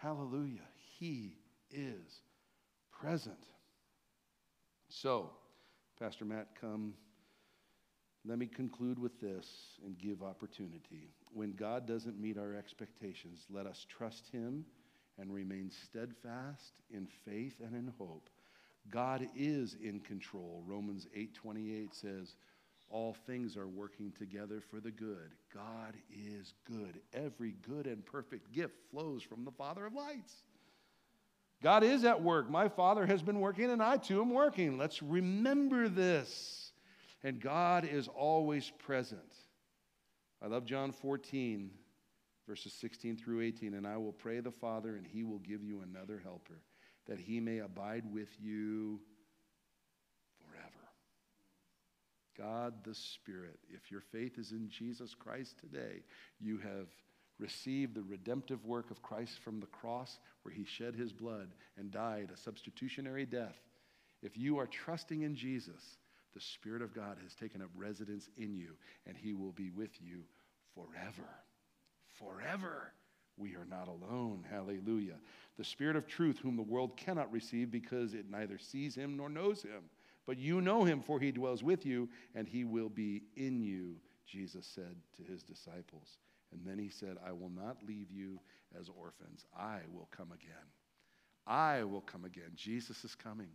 Hallelujah. 0.00 0.66
He 0.98 1.36
is 1.70 2.20
present. 2.90 3.46
So, 4.88 5.30
Pastor 5.98 6.24
Matt, 6.24 6.48
come. 6.60 6.94
Let 8.24 8.38
me 8.38 8.46
conclude 8.46 8.98
with 8.98 9.20
this 9.20 9.46
and 9.84 9.98
give 9.98 10.22
opportunity. 10.22 11.12
When 11.32 11.52
God 11.52 11.86
doesn't 11.86 12.20
meet 12.20 12.36
our 12.36 12.54
expectations, 12.54 13.46
let 13.50 13.66
us 13.66 13.86
trust 13.88 14.28
Him 14.32 14.64
and 15.18 15.32
remain 15.32 15.70
steadfast 15.70 16.72
in 16.90 17.06
faith 17.24 17.54
and 17.64 17.74
in 17.74 17.92
hope. 17.98 18.28
God 18.90 19.28
is 19.36 19.76
in 19.82 20.00
control. 20.00 20.62
Romans 20.66 21.06
8:28 21.16 21.94
says, 21.94 22.36
all 22.90 23.14
things 23.26 23.56
are 23.56 23.68
working 23.68 24.12
together 24.12 24.62
for 24.62 24.80
the 24.80 24.90
good. 24.90 25.34
God 25.52 25.94
is 26.10 26.54
good. 26.64 27.00
Every 27.12 27.54
good 27.68 27.86
and 27.86 28.04
perfect 28.06 28.50
gift 28.50 28.76
flows 28.90 29.22
from 29.22 29.44
the 29.44 29.50
Father 29.50 29.84
of 29.84 29.92
lights. 29.92 30.32
God 31.62 31.84
is 31.84 32.04
at 32.04 32.22
work. 32.22 32.48
My 32.48 32.66
Father 32.68 33.04
has 33.04 33.20
been 33.20 33.40
working, 33.40 33.70
and 33.70 33.82
I 33.82 33.98
too 33.98 34.22
am 34.22 34.30
working. 34.30 34.78
Let's 34.78 35.02
remember 35.02 35.88
this 35.88 36.68
and 37.22 37.40
God 37.40 37.84
is 37.84 38.08
always 38.08 38.70
present. 38.78 39.20
I 40.42 40.46
love 40.46 40.64
John 40.64 40.92
14, 40.92 41.70
verses 42.46 42.72
16 42.74 43.16
through 43.16 43.42
18. 43.42 43.74
And 43.74 43.86
I 43.86 43.96
will 43.96 44.12
pray 44.12 44.40
the 44.40 44.52
Father, 44.52 44.96
and 44.96 45.06
he 45.06 45.24
will 45.24 45.40
give 45.40 45.64
you 45.64 45.82
another 45.82 46.20
helper, 46.22 46.60
that 47.08 47.18
he 47.18 47.40
may 47.40 47.58
abide 47.58 48.04
with 48.12 48.28
you 48.40 49.00
forever. 50.38 50.72
God 52.36 52.74
the 52.84 52.94
Spirit, 52.94 53.58
if 53.70 53.90
your 53.90 54.02
faith 54.12 54.38
is 54.38 54.52
in 54.52 54.68
Jesus 54.70 55.14
Christ 55.14 55.56
today, 55.58 56.02
you 56.38 56.58
have 56.58 56.88
received 57.38 57.94
the 57.94 58.02
redemptive 58.02 58.64
work 58.66 58.90
of 58.90 59.02
Christ 59.02 59.38
from 59.42 59.60
the 59.60 59.66
cross 59.66 60.18
where 60.42 60.54
he 60.54 60.64
shed 60.64 60.94
his 60.94 61.12
blood 61.12 61.48
and 61.76 61.90
died 61.90 62.30
a 62.32 62.36
substitutionary 62.36 63.26
death. 63.26 63.56
If 64.22 64.36
you 64.36 64.58
are 64.58 64.66
trusting 64.66 65.22
in 65.22 65.36
Jesus, 65.36 65.98
the 66.34 66.40
Spirit 66.40 66.82
of 66.82 66.94
God 66.94 67.16
has 67.22 67.34
taken 67.34 67.62
up 67.62 67.70
residence 67.74 68.28
in 68.36 68.54
you, 68.54 68.76
and 69.06 69.16
He 69.16 69.34
will 69.34 69.52
be 69.52 69.70
with 69.70 69.90
you 70.00 70.22
forever. 70.74 71.28
Forever. 72.18 72.92
We 73.38 73.54
are 73.54 73.66
not 73.68 73.88
alone. 73.88 74.44
Hallelujah. 74.50 75.16
The 75.56 75.64
Spirit 75.64 75.96
of 75.96 76.06
truth, 76.06 76.38
whom 76.38 76.56
the 76.56 76.62
world 76.62 76.96
cannot 76.96 77.32
receive 77.32 77.70
because 77.70 78.14
it 78.14 78.30
neither 78.30 78.58
sees 78.58 78.94
Him 78.94 79.16
nor 79.16 79.28
knows 79.28 79.62
Him. 79.62 79.84
But 80.26 80.38
you 80.38 80.60
know 80.60 80.84
Him, 80.84 81.00
for 81.00 81.18
He 81.18 81.32
dwells 81.32 81.62
with 81.62 81.86
you, 81.86 82.08
and 82.34 82.46
He 82.46 82.64
will 82.64 82.88
be 82.88 83.22
in 83.36 83.62
you, 83.62 83.96
Jesus 84.26 84.66
said 84.66 84.96
to 85.16 85.22
His 85.22 85.42
disciples. 85.42 86.18
And 86.52 86.60
then 86.64 86.78
He 86.78 86.88
said, 86.88 87.16
I 87.26 87.32
will 87.32 87.50
not 87.50 87.78
leave 87.86 88.10
you 88.10 88.38
as 88.78 88.88
orphans. 88.88 89.46
I 89.56 89.80
will 89.92 90.08
come 90.10 90.32
again. 90.32 90.66
I 91.46 91.84
will 91.84 92.02
come 92.02 92.24
again. 92.24 92.50
Jesus 92.54 93.04
is 93.04 93.14
coming. 93.14 93.48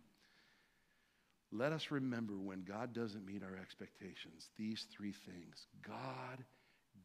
Let 1.52 1.72
us 1.72 1.92
remember 1.92 2.34
when 2.34 2.64
God 2.64 2.92
doesn't 2.92 3.24
meet 3.24 3.44
our 3.44 3.56
expectations, 3.56 4.50
these 4.58 4.86
three 4.90 5.12
things 5.12 5.66
God, 5.86 6.44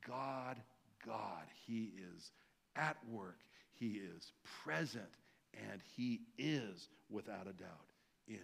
God, 0.08 0.58
God. 1.06 1.46
He 1.68 1.92
is 2.16 2.32
at 2.80 2.98
work, 3.12 3.40
He 3.74 4.00
is 4.16 4.32
present, 4.64 5.04
and 5.72 5.82
He 5.96 6.22
is, 6.38 6.88
without 7.10 7.48
a 7.48 7.54
doubt, 7.54 7.92
in 8.28 8.40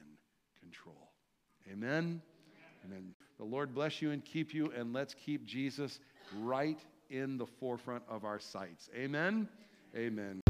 control. 0.60 1.12
Amen. 1.72 2.22
Amen. 2.86 3.16
The 3.38 3.46
Lord 3.46 3.74
bless 3.74 4.02
you 4.02 4.12
and 4.12 4.24
keep 4.24 4.54
you, 4.54 4.72
and 4.76 4.94
let's 4.94 5.14
keep 5.14 5.46
Jesus 5.46 6.00
right 6.40 6.80
in 7.10 7.38
the 7.38 7.46
forefront 7.46 8.04
of 8.10 8.26
our 8.26 8.40
sights. 8.40 8.90
Amen. 8.96 9.48
Amen. 9.96 10.42